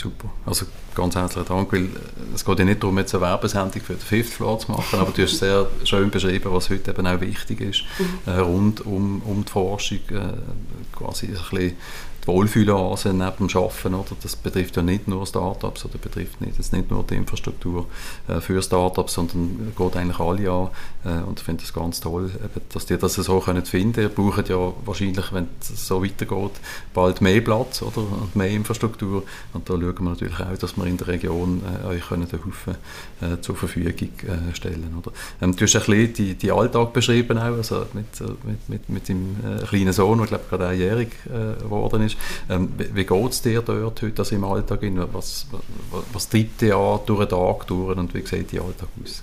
Super. 0.00 0.30
Also 0.46 0.66
ganz 0.94 1.16
herzlichen 1.16 1.48
Dank, 1.48 1.72
weil 1.72 1.88
es 2.34 2.44
geht 2.44 2.58
ja 2.58 2.64
nicht 2.64 2.82
darum, 2.82 2.98
jetzt 2.98 3.14
eine 3.14 3.22
Werbesendung 3.22 3.80
für 3.82 3.94
den 3.94 4.00
Fifth 4.00 4.34
Floor 4.34 4.58
zu 4.58 4.70
machen, 4.72 4.98
aber 4.98 5.12
du 5.12 5.22
hast 5.22 5.38
sehr 5.38 5.66
schön 5.84 6.10
beschrieben, 6.10 6.52
was 6.52 6.70
heute 6.70 6.90
eben 6.90 7.06
auch 7.06 7.20
wichtig 7.20 7.60
ist, 7.60 7.84
mhm. 7.98 8.32
äh, 8.32 8.38
rund 8.38 8.86
um, 8.86 9.22
um 9.22 9.44
die 9.44 9.50
Forschung, 9.50 10.00
äh, 10.10 10.96
quasi 10.96 11.26
ein 11.26 11.32
bisschen 11.32 11.76
die 12.22 12.28
Wohlfühloase 12.28 13.12
neben 13.12 13.48
dem 13.48 13.56
Arbeiten. 13.56 13.94
Oder? 13.94 14.16
Das 14.22 14.36
betrifft 14.36 14.76
ja 14.76 14.82
nicht 14.82 15.08
nur 15.08 15.26
Startups 15.26 15.84
oder 15.84 15.98
betrifft 15.98 16.40
nicht, 16.40 16.58
das 16.58 16.72
nicht 16.72 16.90
nur 16.90 17.02
die 17.02 17.16
Infrastruktur 17.16 17.86
äh, 18.28 18.40
für 18.40 18.62
Startups, 18.62 19.14
sondern 19.14 19.72
geht 19.76 19.96
eigentlich 19.96 20.20
alle 20.20 20.50
an. 20.50 20.68
Äh, 21.04 21.22
und 21.24 21.40
ich 21.40 21.44
finde 21.44 21.64
es 21.64 21.72
ganz 21.72 22.00
toll, 22.00 22.30
eben, 22.34 22.60
dass 22.72 22.86
die 22.86 22.96
das 22.96 23.14
so 23.14 23.40
können 23.40 23.64
finden 23.64 23.94
können. 23.94 24.08
Ihr 24.08 24.14
braucht 24.14 24.48
ja 24.48 24.72
wahrscheinlich, 24.84 25.32
wenn 25.32 25.48
es 25.60 25.86
so 25.86 26.04
weitergeht, 26.04 26.52
bald 26.94 27.20
mehr 27.20 27.40
Platz 27.40 27.82
oder? 27.82 27.98
und 27.98 28.36
mehr 28.36 28.50
Infrastruktur. 28.50 29.24
Und 29.52 29.68
da 29.68 29.74
schauen 29.74 29.94
wir 29.98 30.10
natürlich 30.10 30.40
auch, 30.40 30.58
dass 30.58 30.76
wir 30.76 30.81
in 30.86 30.96
der 30.96 31.08
Region 31.08 31.62
äh, 31.84 31.86
euch 31.86 32.08
können 32.08 32.26
den 32.28 32.44
Haufen 32.44 32.74
äh, 33.20 33.40
zur 33.40 33.56
Verfügung 33.56 33.92
äh, 33.92 34.54
stellen 34.54 34.94
oder? 34.98 35.12
Ähm, 35.40 35.54
Du 35.54 35.64
hast 35.64 35.76
ein 35.76 35.82
bisschen 35.82 36.12
die, 36.14 36.34
die 36.34 36.50
Alltag 36.50 36.92
beschrieben 36.92 37.38
auch, 37.38 37.56
also 37.56 37.86
mit, 37.92 38.20
äh, 38.20 38.24
mit, 38.44 38.68
mit, 38.68 38.88
mit 38.88 39.08
deinem 39.08 39.36
äh, 39.44 39.64
kleinen 39.64 39.92
Sohn, 39.92 40.18
der 40.18 40.26
glaube 40.26 40.44
gerade 40.48 40.68
einjährig 40.68 41.10
geworden 41.24 42.02
ist. 42.02 42.16
Ähm, 42.48 42.70
wie 42.94 43.02
wie 43.02 43.06
geht 43.06 43.32
es 43.32 43.42
dir 43.42 43.62
dort 43.62 44.00
heute 44.02 44.22
also 44.22 44.34
im 44.34 44.44
Alltag? 44.44 44.80
Was, 45.12 45.46
was, 45.90 46.02
was 46.12 46.28
treibt 46.28 46.60
dich 46.60 46.72
an 46.72 47.00
durch 47.06 47.20
den 47.20 47.28
Tag 47.28 47.66
durch 47.66 47.96
und 47.96 48.14
wie 48.14 48.24
sieht 48.24 48.52
dein 48.52 48.60
Alltag 48.60 48.88
aus? 49.02 49.22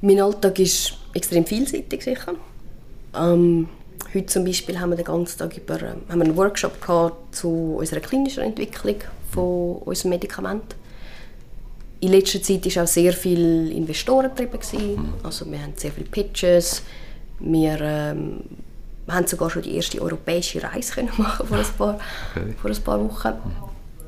Mein 0.00 0.20
Alltag 0.20 0.58
ist 0.58 0.94
extrem 1.14 1.44
vielseitig 1.44 2.02
sicher. 2.02 2.34
Ähm, 3.16 3.68
heute 4.14 4.26
zum 4.26 4.44
Beispiel 4.44 4.78
haben 4.78 4.90
wir 4.90 4.96
den 4.96 5.06
ganzen 5.06 5.38
Tag 5.38 5.56
über, 5.56 5.80
äh, 5.82 5.94
haben 6.08 6.18
wir 6.18 6.26
einen 6.26 6.36
Workshop 6.36 6.80
gehabt 6.80 7.34
zu 7.34 7.76
unserer 7.78 8.00
klinischen 8.00 8.42
Entwicklung 8.42 8.96
von 9.34 9.76
unserem 9.84 10.10
Medikament. 10.10 10.76
In 12.00 12.10
letzter 12.10 12.42
Zeit 12.42 12.76
war 12.76 12.84
auch 12.84 12.88
sehr 12.88 13.12
viel 13.12 13.72
Investoren. 13.72 14.30
Mhm. 14.38 15.14
Also 15.22 15.50
wir 15.50 15.62
haben 15.62 15.72
sehr 15.76 15.92
viele 15.92 16.06
Pitches. 16.06 16.82
Wir 17.40 17.80
ähm, 17.80 18.40
haben 19.08 19.26
sogar 19.26 19.50
schon 19.50 19.62
die 19.62 19.74
erste 19.76 20.00
europäische 20.00 20.62
Reise 20.62 20.94
können 20.94 21.10
machen 21.16 21.46
vor 21.46 21.58
ein 21.58 21.64
paar, 21.78 21.98
okay. 22.34 22.54
vor 22.60 22.70
ein 22.70 22.82
paar 22.82 23.04
Wochen. 23.04 23.32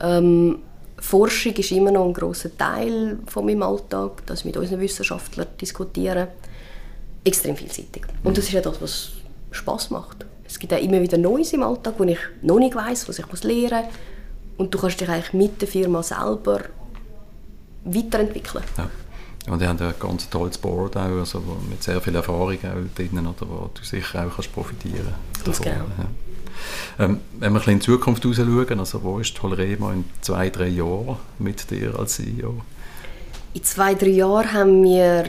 Ähm, 0.00 0.58
Forschung 0.98 1.52
ist 1.52 1.70
immer 1.72 1.90
noch 1.90 2.06
ein 2.06 2.14
großer 2.14 2.56
Teil 2.56 3.18
von 3.26 3.44
meinem 3.44 3.62
Alltag, 3.62 4.24
dass 4.26 4.40
ich 4.40 4.46
mit 4.46 4.56
unseren 4.56 4.80
Wissenschaftlern 4.80 5.48
diskutiere. 5.60 6.28
Extrem 7.24 7.56
vielseitig. 7.56 8.02
Und 8.24 8.38
das 8.38 8.44
ist 8.44 8.52
ja 8.52 8.60
das, 8.60 8.80
was 8.80 9.12
Spaß 9.50 9.90
macht. 9.90 10.24
Es 10.46 10.58
gibt 10.58 10.72
auch 10.72 10.80
immer 10.80 11.00
wieder 11.00 11.18
Neues 11.18 11.52
im 11.52 11.62
Alltag, 11.62 11.94
wo 11.98 12.04
ich 12.04 12.18
noch 12.42 12.58
nicht 12.58 12.74
weiß, 12.74 13.08
was 13.08 13.18
ich 13.18 13.44
lernen 13.44 13.84
muss. 13.84 13.94
Und 14.56 14.72
du 14.72 14.78
kannst 14.78 15.00
dich 15.00 15.08
eigentlich 15.08 15.32
mit 15.32 15.60
der 15.60 15.68
Firma 15.68 16.02
selber 16.02 16.62
weiterentwickeln. 17.84 18.64
Ja. 18.76 18.90
Und 19.52 19.62
ihr 19.62 19.68
habt 19.68 19.80
ein 19.80 19.94
ganz 20.00 20.28
tolles 20.28 20.58
Board 20.58 20.96
auch, 20.96 21.02
also 21.02 21.40
mit 21.70 21.82
sehr 21.82 22.00
viel 22.00 22.16
Erfahrung 22.16 22.56
auch 22.56 22.94
drin, 22.96 23.18
oder, 23.18 23.48
wo 23.48 23.70
du 23.72 23.84
sicher 23.84 24.26
auch 24.26 24.34
kannst 24.34 24.52
profitieren 24.52 25.14
kannst. 25.44 25.62
Genau. 25.62 25.74
Ja. 25.76 27.04
Ähm, 27.04 27.20
wenn 27.38 27.40
wir 27.40 27.46
ein 27.46 27.54
bisschen 27.54 27.72
in 27.74 27.78
die 27.78 27.86
Zukunft 27.86 28.22
schauen, 28.22 28.80
also 28.80 29.02
wo 29.02 29.18
ist 29.18 29.36
Tolremo 29.36 29.90
in 29.90 30.04
zwei, 30.20 30.50
drei 30.50 30.68
Jahren 30.68 31.16
mit 31.38 31.70
dir 31.70 31.96
als 31.98 32.16
CEO? 32.16 32.62
In 33.54 33.62
zwei, 33.62 33.94
drei 33.94 34.08
Jahren 34.08 34.52
haben 34.52 34.82
wir 34.82 35.24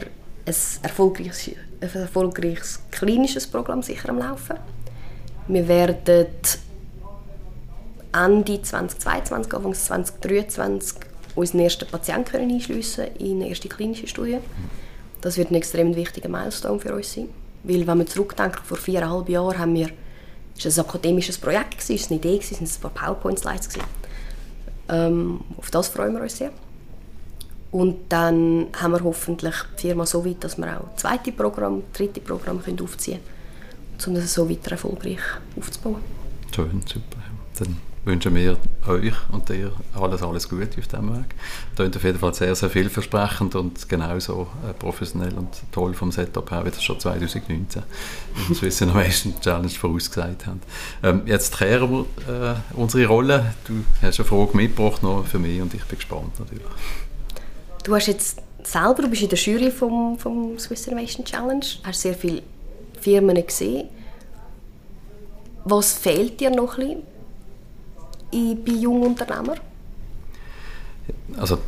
ein 0.46 0.54
erfolgreiches, 0.82 1.54
ein 1.80 1.94
erfolgreiches 1.94 2.80
klinisches 2.90 3.46
Programm 3.46 3.82
sicher 3.82 4.08
am 4.08 4.18
Laufen. 4.18 4.56
Wir 5.46 5.68
werden 5.68 6.26
Ende 8.24 8.60
2022, 8.60 9.52
Anfang 9.52 9.74
2023 9.74 10.98
unseren 11.36 11.60
ersten 11.60 11.88
Patienten 11.88 12.36
einschliessen 12.36 13.06
in 13.18 13.36
eine 13.36 13.48
erste 13.48 13.68
klinische 13.68 14.08
Studie. 14.08 14.38
Das 15.20 15.36
wird 15.36 15.50
ein 15.50 15.54
extrem 15.54 15.94
wichtiger 15.94 16.28
Milestone 16.28 16.80
für 16.80 16.94
uns 16.94 17.12
sein. 17.12 17.28
Weil, 17.62 17.86
wenn 17.86 17.98
wir 17.98 18.06
zurückdenken, 18.06 18.64
vor 18.64 18.76
viereinhalb 18.76 19.28
Jahren 19.28 19.58
haben 19.58 19.74
wir, 19.74 19.90
es 20.56 20.76
war 20.76 20.84
ein 20.84 20.88
akademisches 20.88 21.38
Projekt, 21.38 21.78
es 21.78 21.90
war 21.90 22.10
eine 22.10 22.16
Idee, 22.16 22.38
es 22.38 22.52
waren 22.52 22.68
ein 22.68 22.80
paar 22.80 23.14
PowerPoint-Slides. 23.14 23.68
Ähm, 24.88 25.40
auf 25.56 25.70
das 25.70 25.88
freuen 25.88 26.14
wir 26.14 26.22
uns 26.22 26.38
sehr. 26.38 26.50
Und 27.70 27.96
dann 28.08 28.68
haben 28.80 28.92
wir 28.92 29.04
hoffentlich 29.04 29.54
die 29.76 29.82
Firma 29.88 30.06
so 30.06 30.24
weit, 30.24 30.42
dass 30.42 30.56
wir 30.56 30.80
auch 30.80 30.96
zweite 30.96 31.32
Programm, 31.32 31.82
dritte 31.92 32.20
Programm 32.20 32.58
aufziehen 32.58 33.20
können, 33.98 34.06
um 34.06 34.14
das 34.14 34.32
so 34.32 34.48
weiter 34.48 34.72
erfolgreich 34.72 35.20
aufzubauen. 35.56 36.00
Schön, 36.54 36.82
super. 36.86 37.18
Dann 37.58 37.76
wünschen 38.08 38.34
wir 38.34 38.56
euch 38.88 39.14
und 39.30 39.48
dir 39.48 39.70
alles, 39.94 40.22
alles 40.22 40.48
Gute 40.48 40.78
auf 40.78 40.86
diesem 40.88 41.14
Weg. 41.14 41.34
Klingt 41.76 41.96
auf 41.96 42.02
jeden 42.02 42.18
Fall 42.18 42.34
sehr, 42.34 42.54
sehr 42.54 42.70
vielversprechend 42.70 43.54
und 43.54 43.88
genauso 43.88 44.48
äh, 44.68 44.72
professionell 44.72 45.34
und 45.34 45.48
toll 45.70 45.94
vom 45.94 46.10
Setup 46.10 46.50
her, 46.50 46.64
wie 46.64 46.70
das 46.70 46.82
schon 46.82 46.98
2019 46.98 47.82
im 48.48 48.54
Swiss 48.54 48.80
Innovation 48.80 49.34
Challenge 49.40 49.68
vorausgesagt 49.68 50.46
haben. 50.46 50.60
Ähm, 51.02 51.22
jetzt 51.26 51.56
kehren 51.56 51.90
wir 52.26 52.52
äh, 52.52 52.54
unsere 52.74 53.06
Rolle. 53.06 53.54
Du 53.66 53.84
hast 54.02 54.18
eine 54.18 54.28
Frage 54.28 54.56
mitgebracht 54.56 55.02
noch 55.02 55.24
für 55.26 55.38
mich 55.38 55.60
und 55.60 55.72
ich 55.74 55.84
bin 55.84 55.98
gespannt 55.98 56.40
natürlich. 56.40 56.64
Du 57.84 57.94
hast 57.94 58.06
jetzt 58.06 58.42
selber, 58.64 59.02
du 59.02 59.08
bist 59.08 59.22
in 59.22 59.28
der 59.28 59.38
Jury 59.38 59.70
vom, 59.70 60.18
vom 60.18 60.58
Swiss 60.58 60.86
Innovation 60.86 61.24
Challenge, 61.24 61.64
hast 61.84 62.00
sehr 62.00 62.14
viele 62.14 62.42
Firmen 63.00 63.46
gesehen. 63.46 63.88
Was 65.64 65.92
fehlt 65.92 66.40
dir 66.40 66.50
noch 66.50 66.78
ein 66.78 66.86
bisschen? 66.86 67.17
Bei 68.30 68.72
jungen 68.72 69.02
Unternehmern? 69.02 69.58
Also 71.36 71.58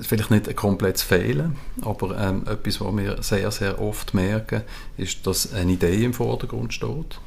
vielleicht 0.00 0.30
nicht 0.30 0.48
ein 0.48 0.56
komplettes 0.56 1.02
Fehlen, 1.02 1.56
aber 1.82 2.18
ähm, 2.18 2.42
etwas, 2.46 2.80
was 2.80 2.96
wir 2.96 3.22
sehr, 3.22 3.50
sehr 3.50 3.80
oft 3.80 4.14
merken, 4.14 4.62
ist, 4.96 5.26
dass 5.26 5.52
eine 5.52 5.72
Idee 5.72 6.04
im 6.04 6.14
Vordergrund 6.14 6.72
steht 6.72 7.18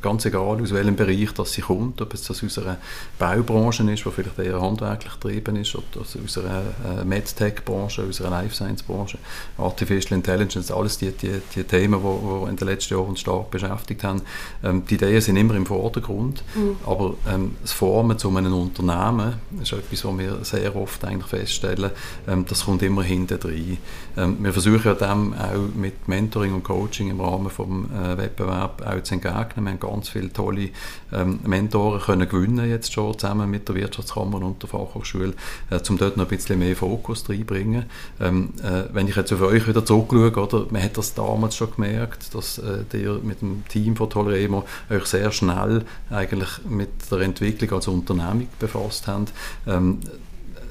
ganz 0.00 0.24
egal 0.24 0.60
aus 0.60 0.72
welchem 0.72 0.96
Bereich 0.96 1.32
das 1.32 1.52
sie 1.52 1.60
kommt, 1.60 2.00
ob 2.00 2.14
es 2.14 2.24
das 2.24 2.42
aus 2.42 2.58
einer 2.58 2.78
Baubranche 3.18 3.82
ist, 3.90 4.04
die 4.04 4.10
vielleicht 4.10 4.38
eher 4.38 4.60
handwerklich 4.60 5.12
getrieben 5.12 5.56
ist, 5.56 5.74
ob 5.76 5.90
das 5.92 6.16
aus 6.22 6.38
einer 6.38 6.62
äh, 7.00 7.04
MedTech-Branche, 7.04 8.04
aus 8.08 8.20
einer 8.20 8.30
Life 8.30 8.54
Science-Branche, 8.54 9.18
Artificial 9.58 10.16
Intelligence, 10.16 10.70
alles 10.70 10.98
die, 10.98 11.12
die, 11.12 11.42
die 11.54 11.64
Themen, 11.64 12.00
die, 12.00 12.44
die 12.44 12.50
in 12.50 12.56
den 12.56 12.68
letzten 12.68 12.94
Jahren 12.94 13.08
uns 13.08 13.20
stark 13.20 13.50
beschäftigt 13.50 14.02
haben. 14.02 14.22
Ähm, 14.64 14.84
die 14.88 14.94
Ideen 14.94 15.20
sind 15.20 15.36
immer 15.36 15.54
im 15.54 15.66
Vordergrund, 15.66 16.42
mhm. 16.54 16.76
aber 16.86 17.14
ähm, 17.28 17.56
das 17.60 17.72
Formen 17.72 18.18
zu 18.18 18.34
einem 18.34 18.54
Unternehmen 18.54 19.34
ist 19.60 19.72
etwas, 19.72 20.04
was 20.04 20.18
wir 20.18 20.38
sehr 20.42 20.74
oft 20.74 21.04
eigentlich 21.04 21.26
feststellen, 21.26 21.90
ähm, 22.26 22.46
das 22.48 22.64
kommt 22.64 22.82
immer 22.82 23.02
hinten 23.02 23.38
rein. 23.42 23.78
Ähm, 24.16 24.38
wir 24.40 24.52
versuchen 24.52 24.82
ja 24.84 24.94
dem 24.94 25.34
auch 25.34 25.74
mit 25.74 26.08
Mentoring 26.08 26.54
und 26.54 26.64
Coaching 26.64 27.10
im 27.10 27.20
Rahmen 27.20 27.48
des 27.48 27.58
äh, 27.58 28.16
Wettbewerbs 28.16 28.82
auch 28.82 29.02
zu 29.02 29.14
entgegnen 29.14 29.49
begegnen. 29.50 29.64
Wir 29.64 29.72
haben 29.72 29.80
ganz 29.80 30.08
viele 30.08 30.32
tolle 30.32 30.70
ähm, 31.12 31.40
Mentoren 31.44 32.00
können 32.00 32.28
gewinnen 32.28 32.68
jetzt 32.68 32.92
schon 32.92 33.18
zusammen 33.18 33.50
mit 33.50 33.68
der 33.68 33.74
Wirtschaftskammer 33.74 34.42
und 34.42 34.62
der 34.62 34.68
Fachhochschule, 34.68 35.34
äh, 35.70 35.80
um 35.88 35.98
dort 35.98 36.16
noch 36.16 36.24
ein 36.24 36.36
bisschen 36.36 36.58
mehr 36.58 36.76
Fokus 36.76 37.28
reinbringen. 37.28 37.84
Ähm, 38.20 38.50
äh, 38.62 38.84
wenn 38.92 39.08
ich 39.08 39.16
jetzt 39.16 39.32
auf 39.32 39.40
euch 39.42 39.66
wieder 39.66 39.84
zurückschaue, 39.84 40.30
oder, 40.30 40.66
man 40.70 40.82
hat 40.82 40.96
das 40.96 41.14
damals 41.14 41.56
schon 41.56 41.72
gemerkt, 41.74 42.34
dass 42.34 42.58
äh, 42.58 42.84
ihr 42.96 43.20
mit 43.22 43.40
dem 43.40 43.64
Team 43.68 43.96
von 43.96 44.10
Toleremo 44.10 44.64
euch 44.88 45.06
sehr 45.06 45.30
schnell 45.32 45.84
eigentlich 46.10 46.50
mit 46.68 46.90
der 47.10 47.20
Entwicklung 47.20 47.72
als 47.72 47.88
Unternehmung 47.88 48.48
befasst 48.58 49.06
habt. 49.06 49.32
Ähm, 49.66 50.00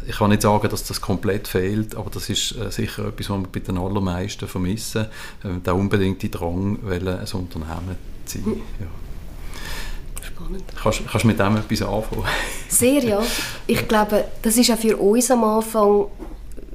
ich 0.07 0.17
kann 0.17 0.31
nicht 0.31 0.41
sagen, 0.41 0.67
dass 0.69 0.83
das 0.83 1.01
komplett 1.01 1.47
fehlt, 1.47 1.95
aber 1.95 2.09
das 2.09 2.29
ist 2.29 2.55
äh, 2.55 2.71
sicher 2.71 3.07
etwas, 3.07 3.29
was 3.29 3.41
wir 3.41 3.47
bei 3.47 3.59
den 3.59 3.77
allermeisten 3.77 4.47
vermissen. 4.47 5.05
Äh, 5.43 5.59
der 5.63 5.75
unbedingte 5.75 6.29
Drang, 6.29 6.79
ein 6.89 7.27
Unternehmen 7.33 7.95
sein. 8.29 8.43
Mhm. 8.45 8.61
Ja. 8.79 10.25
Spannend. 10.25 10.63
Kannst, 10.81 11.01
kannst 11.07 11.23
du 11.23 11.27
mit 11.27 11.39
dem 11.39 11.57
etwas 11.57 11.81
anfangen? 11.81 12.23
Sehr, 12.67 13.03
ja. 13.03 13.21
Ich 13.67 13.87
glaube, 13.87 14.25
das 14.41 14.57
war 14.57 14.75
auch 14.75 14.79
für 14.79 14.97
uns 14.97 15.31
am 15.31 15.43
Anfang 15.43 16.07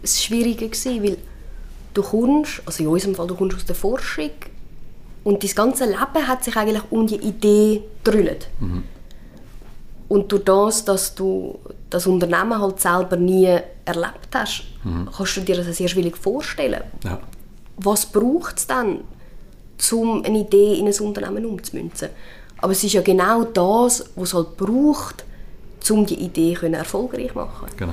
das 0.01 0.23
Schwierige 0.23 0.69
gewesen, 0.69 1.03
weil 1.03 1.17
du 1.95 2.03
kommst, 2.03 2.63
also 2.67 2.83
in 2.83 2.89
unserem 2.89 3.15
Fall, 3.15 3.27
du 3.27 3.35
kommst 3.35 3.57
aus 3.57 3.65
der 3.65 3.75
Forschung 3.75 4.31
und 5.25 5.43
dein 5.43 5.51
ganze 5.51 5.87
Leben 5.87 6.29
hat 6.29 6.45
sich 6.45 6.57
eigentlich 6.57 6.83
um 6.91 7.07
die 7.07 7.17
Idee 7.17 7.83
gedrüllt. 8.03 8.49
Mhm. 8.61 8.85
Und 10.09 10.31
durch 10.31 10.45
das, 10.45 10.85
dass 10.85 11.15
du 11.15 11.59
das 11.89 12.07
Unternehmen 12.07 12.61
halt 12.61 12.79
selber 12.81 13.17
nie 13.17 13.59
erlebt 13.85 14.29
hast, 14.35 14.65
mhm. 14.85 15.09
kannst 15.17 15.37
du 15.37 15.41
dir 15.41 15.57
das 15.57 15.77
sehr 15.77 15.89
schwierig 15.89 16.17
vorstellen. 16.17 16.83
Ja. 17.03 17.19
Was 17.79 18.07
braucht 18.07 18.59
es 18.59 18.67
dann, 18.67 19.01
um 19.93 20.25
eine 20.25 20.39
Idee 20.39 20.79
in 20.79 20.87
ein 20.87 21.01
Unternehmen 21.01 21.47
umzumünzen? 21.47 22.09
Aber 22.59 22.73
es 22.73 22.83
ist 22.83 22.93
ja 22.93 23.03
genau 23.03 23.45
das, 23.45 24.05
was 24.17 24.29
es 24.29 24.35
halt 24.35 24.57
braucht, 24.57 25.25
um 25.91 26.07
die 26.07 26.15
Idee 26.15 26.57
erfolgreich 26.73 27.33
zu 27.33 27.35
machen. 27.35 27.69
Genau. 27.77 27.93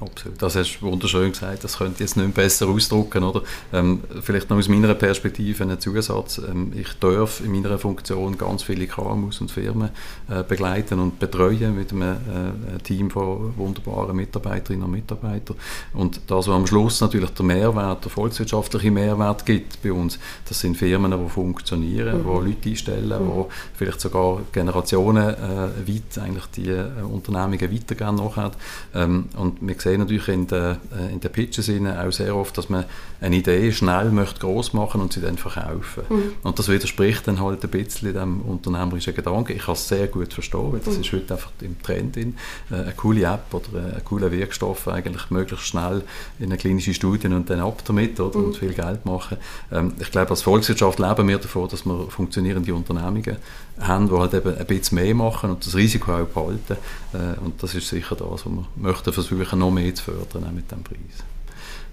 Absolut. 0.00 0.40
Das 0.40 0.54
hast 0.54 0.78
du 0.80 0.86
wunderschön 0.86 1.32
gesagt. 1.32 1.64
Das 1.64 1.78
könnte 1.78 1.94
ich 1.94 2.00
jetzt 2.00 2.16
nicht 2.16 2.34
besser 2.34 2.68
ausdrücken. 2.68 3.24
Oder? 3.24 3.42
Ähm, 3.72 4.00
vielleicht 4.22 4.48
noch 4.48 4.56
aus 4.56 4.68
meiner 4.68 4.94
Perspektive 4.94 5.64
ein 5.64 5.80
Zusatz. 5.80 6.38
Ähm, 6.38 6.72
ich 6.74 6.92
darf 7.00 7.40
in 7.40 7.52
meiner 7.52 7.78
Funktion 7.78 8.38
ganz 8.38 8.62
viele 8.62 8.86
KMUs 8.86 9.40
und 9.40 9.50
Firmen 9.50 9.90
äh, 10.28 10.44
begleiten 10.44 11.00
und 11.00 11.18
betreuen 11.18 11.74
mit 11.74 11.92
einem 11.92 12.12
äh, 12.12 12.78
Team 12.82 13.10
von 13.10 13.56
wunderbaren 13.56 14.14
Mitarbeiterinnen 14.14 14.84
und 14.84 14.92
Mitarbeitern. 14.92 15.56
Und 15.94 16.20
das, 16.28 16.46
was 16.46 16.54
am 16.54 16.66
Schluss 16.66 17.00
natürlich 17.00 17.30
der 17.30 17.44
Mehrwert, 17.44 18.04
der 18.04 18.10
volkswirtschaftliche 18.10 18.90
Mehrwert 18.90 19.44
gibt 19.46 19.82
bei 19.82 19.92
uns, 19.92 20.18
das 20.48 20.60
sind 20.60 20.76
Firmen, 20.76 21.10
die 21.10 21.28
funktionieren, 21.28 22.18
mhm. 22.18 22.22
die 22.22 22.48
Leute 22.48 22.68
einstellen, 22.68 23.24
mhm. 23.24 23.44
die 23.44 23.76
vielleicht 23.76 24.00
sogar 24.00 24.42
Generationen 24.52 25.28
äh, 25.28 25.88
weit 25.88 26.18
eigentlich 26.22 26.46
die 26.54 26.68
äh, 26.68 27.02
Unternehmungen 27.02 27.72
weitergehen 27.72 28.14
nachher. 28.14 28.52
Ähm, 28.94 29.24
und 29.36 29.58
wir 29.60 29.74
sehen 29.88 30.00
natürlich 30.00 30.28
in 30.28 30.46
den, 30.46 30.76
äh, 30.96 31.12
in 31.12 31.20
den 31.20 31.32
Pitches 31.32 31.70
auch 31.70 32.12
sehr 32.12 32.34
oft, 32.36 32.56
dass 32.58 32.68
man 32.68 32.84
eine 33.20 33.36
Idee 33.36 33.72
schnell 33.72 34.10
möchte 34.10 34.40
groß 34.40 34.72
machen 34.74 35.00
und 35.00 35.12
sie 35.12 35.20
dann 35.20 35.38
verkaufen. 35.38 36.04
Mhm. 36.08 36.32
Und 36.42 36.58
das 36.58 36.68
widerspricht 36.68 37.26
dann 37.26 37.40
halt 37.40 37.64
ein 37.64 37.70
bisschen 37.70 38.14
dem 38.14 38.40
unternehmerischen 38.42 39.14
Gedanken. 39.14 39.56
Ich 39.56 39.64
kann 39.64 39.74
es 39.74 39.88
sehr 39.88 40.06
gut 40.06 40.32
verstehen, 40.32 40.72
weil 40.72 40.80
das 40.80 40.94
mhm. 40.94 41.00
ist 41.00 41.12
heute 41.12 41.34
einfach 41.34 41.50
im 41.60 41.80
Trend. 41.82 42.16
In, 42.16 42.34
äh, 42.70 42.74
eine 42.74 42.92
coole 42.96 43.22
App 43.22 43.52
oder 43.52 43.96
ein 43.96 44.04
cooler 44.04 44.30
Wirkstoff 44.30 44.88
eigentlich 44.88 45.30
möglichst 45.30 45.66
schnell 45.66 46.02
in 46.38 46.46
eine 46.46 46.56
klinische 46.56 46.94
Studie 46.94 47.28
und 47.28 47.50
dann 47.50 47.60
ab 47.60 47.82
damit 47.84 48.20
oder, 48.20 48.38
mhm. 48.38 48.44
und 48.46 48.56
viel 48.56 48.74
Geld 48.74 49.04
machen. 49.04 49.38
Ähm, 49.72 49.94
ich 49.98 50.10
glaube, 50.10 50.30
als 50.30 50.42
Volkswirtschaft 50.42 50.98
leben 50.98 51.28
wir 51.28 51.38
davon, 51.38 51.68
dass 51.68 51.84
wir 51.84 52.06
funktionierende 52.08 52.74
Unternehmungen 52.74 53.36
haben, 53.80 54.08
die 54.08 54.14
halt 54.14 54.34
eben 54.34 54.56
ein 54.56 54.66
bisschen 54.66 54.96
mehr 54.96 55.14
machen 55.14 55.50
und 55.50 55.66
das 55.66 55.74
Risiko 55.74 56.12
auch 56.12 56.26
behalten. 56.26 56.76
Äh, 57.12 57.38
und 57.44 57.62
das 57.62 57.74
ist 57.74 57.88
sicher 57.88 58.16
das, 58.16 58.28
was 58.28 58.44
wir 58.46 58.64
möchten 58.76 59.12
versuchen, 59.12 59.58
noch 59.58 59.70
mehr 59.70 59.94
zu 59.94 60.04
fördern 60.04 60.54
mit 60.54 60.70
dem 60.70 60.82
Preis. 60.82 60.98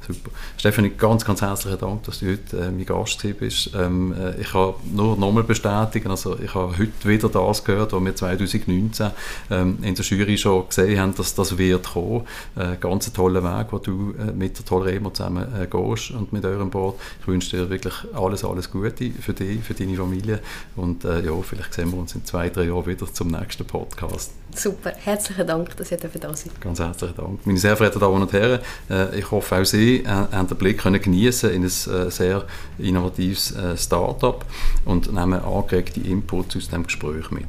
Super. 0.07 0.29
Stefanie, 0.57 0.91
ganz, 0.95 1.25
ganz 1.25 1.41
herzlichen 1.41 1.79
Dank, 1.79 2.03
dass 2.03 2.19
du 2.19 2.27
heute 2.27 2.57
äh, 2.57 2.69
mein 2.69 2.85
Gast 2.85 3.25
bist. 3.39 3.71
Ähm, 3.75 4.13
äh, 4.13 4.39
ich 4.39 4.51
kann 4.51 4.75
nur 4.93 5.17
nochmal 5.17 5.43
bestätigen, 5.43 6.11
also 6.11 6.37
ich 6.39 6.53
habe 6.53 6.77
heute 6.77 6.91
wieder 7.09 7.27
das 7.27 7.63
gehört, 7.63 7.91
was 7.91 8.03
wir 8.03 8.15
2019 8.15 9.11
ähm, 9.49 9.79
in 9.81 9.95
der 9.95 10.05
Jury 10.05 10.37
schon 10.37 10.67
gesehen 10.67 10.99
haben, 10.99 11.15
dass 11.15 11.33
das 11.33 11.57
wird 11.57 11.93
kommen. 11.93 12.21
Äh, 12.55 12.75
ganz 12.79 13.11
toller 13.13 13.43
Weg, 13.43 13.67
wo 13.71 13.79
du 13.79 14.13
äh, 14.19 14.31
mit 14.31 14.59
der 14.59 14.65
tollen 14.65 14.83
Remo 14.83 15.09
zusammen 15.09 15.47
äh, 15.59 15.65
gehst 15.65 16.11
und 16.11 16.31
mit 16.31 16.45
eurem 16.45 16.69
Board. 16.69 16.99
Ich 17.21 17.27
wünsche 17.27 17.57
dir 17.57 17.69
wirklich 17.69 17.95
alles, 18.13 18.43
alles 18.43 18.69
Gute 18.69 19.11
für 19.19 19.33
dich, 19.33 19.63
für 19.63 19.73
deine 19.73 19.95
Familie 19.95 20.39
und 20.75 21.03
äh, 21.03 21.25
ja, 21.25 21.33
vielleicht 21.41 21.73
sehen 21.73 21.91
wir 21.91 21.97
uns 21.97 22.13
in 22.13 22.23
zwei, 22.25 22.49
drei 22.49 22.65
Jahren 22.65 22.85
wieder 22.85 23.11
zum 23.11 23.29
nächsten 23.29 23.65
Podcast. 23.65 24.31
Super, 24.53 24.93
herzlichen 24.95 25.47
Dank, 25.47 25.75
dass 25.75 25.91
ihr 25.91 25.97
da 25.97 26.33
seid. 26.33 26.61
Ganz 26.61 26.79
herzlichen 26.79 27.15
Dank. 27.15 27.45
Meine 27.45 27.57
sehr 27.57 27.75
verehrten 27.75 27.99
Damen 27.99 28.21
und 28.21 28.31
Herren, 28.31 28.59
äh, 28.89 29.19
ich 29.19 29.29
hoffe 29.29 29.57
auch 29.57 29.65
Sie 29.65 29.94
äh, 30.03 30.07
haben 30.07 30.47
den 30.47 30.57
Blick 30.57 30.79
können 30.79 31.01
genießen 31.01 31.51
in 31.51 31.63
ein 31.63 31.65
äh, 31.65 32.11
sehr 32.11 32.45
innovatives 32.77 33.51
äh, 33.55 33.77
Start-up 33.77 34.45
und 34.85 35.13
nehmen 35.13 35.41
angeregte 35.41 36.01
Inputs 36.01 36.55
aus 36.57 36.69
dem 36.69 36.83
Gespräch 36.83 37.31
mit. 37.31 37.45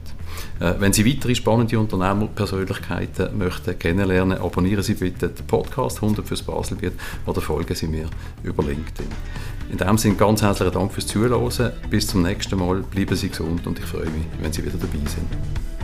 Wenn 0.59 0.93
Sie 0.93 1.07
weitere 1.07 1.35
spannende 1.35 1.79
Unternehmerpersönlichkeiten 1.79 3.39
möchten 3.39 3.79
kennenlernen, 3.79 4.37
abonnieren 4.37 4.83
Sie 4.83 4.93
bitte 4.93 5.29
den 5.29 5.47
Podcast 5.47 6.03
100 6.03 6.27
fürs 6.27 6.43
Baselbiet 6.43 6.93
oder 7.25 7.41
folgen 7.41 7.75
Sie 7.75 7.87
mir 7.87 8.07
über 8.43 8.63
LinkedIn. 8.63 9.07
In 9.71 9.79
diesem 9.79 9.97
Sinne 9.97 10.17
ganz 10.17 10.43
herzlichen 10.43 10.75
Dank 10.75 10.93
fürs 10.93 11.07
Zuhören. 11.07 11.73
Bis 11.89 12.09
zum 12.09 12.23
nächsten 12.23 12.59
Mal. 12.59 12.83
Bleiben 12.83 13.17
Sie 13.17 13.31
gesund 13.31 13.67
und 13.67 13.79
ich 13.79 13.87
freue 13.87 14.05
mich, 14.05 14.27
wenn 14.41 14.53
Sie 14.53 14.63
wieder 14.63 14.77
dabei 14.79 14.99
sind. 15.07 15.76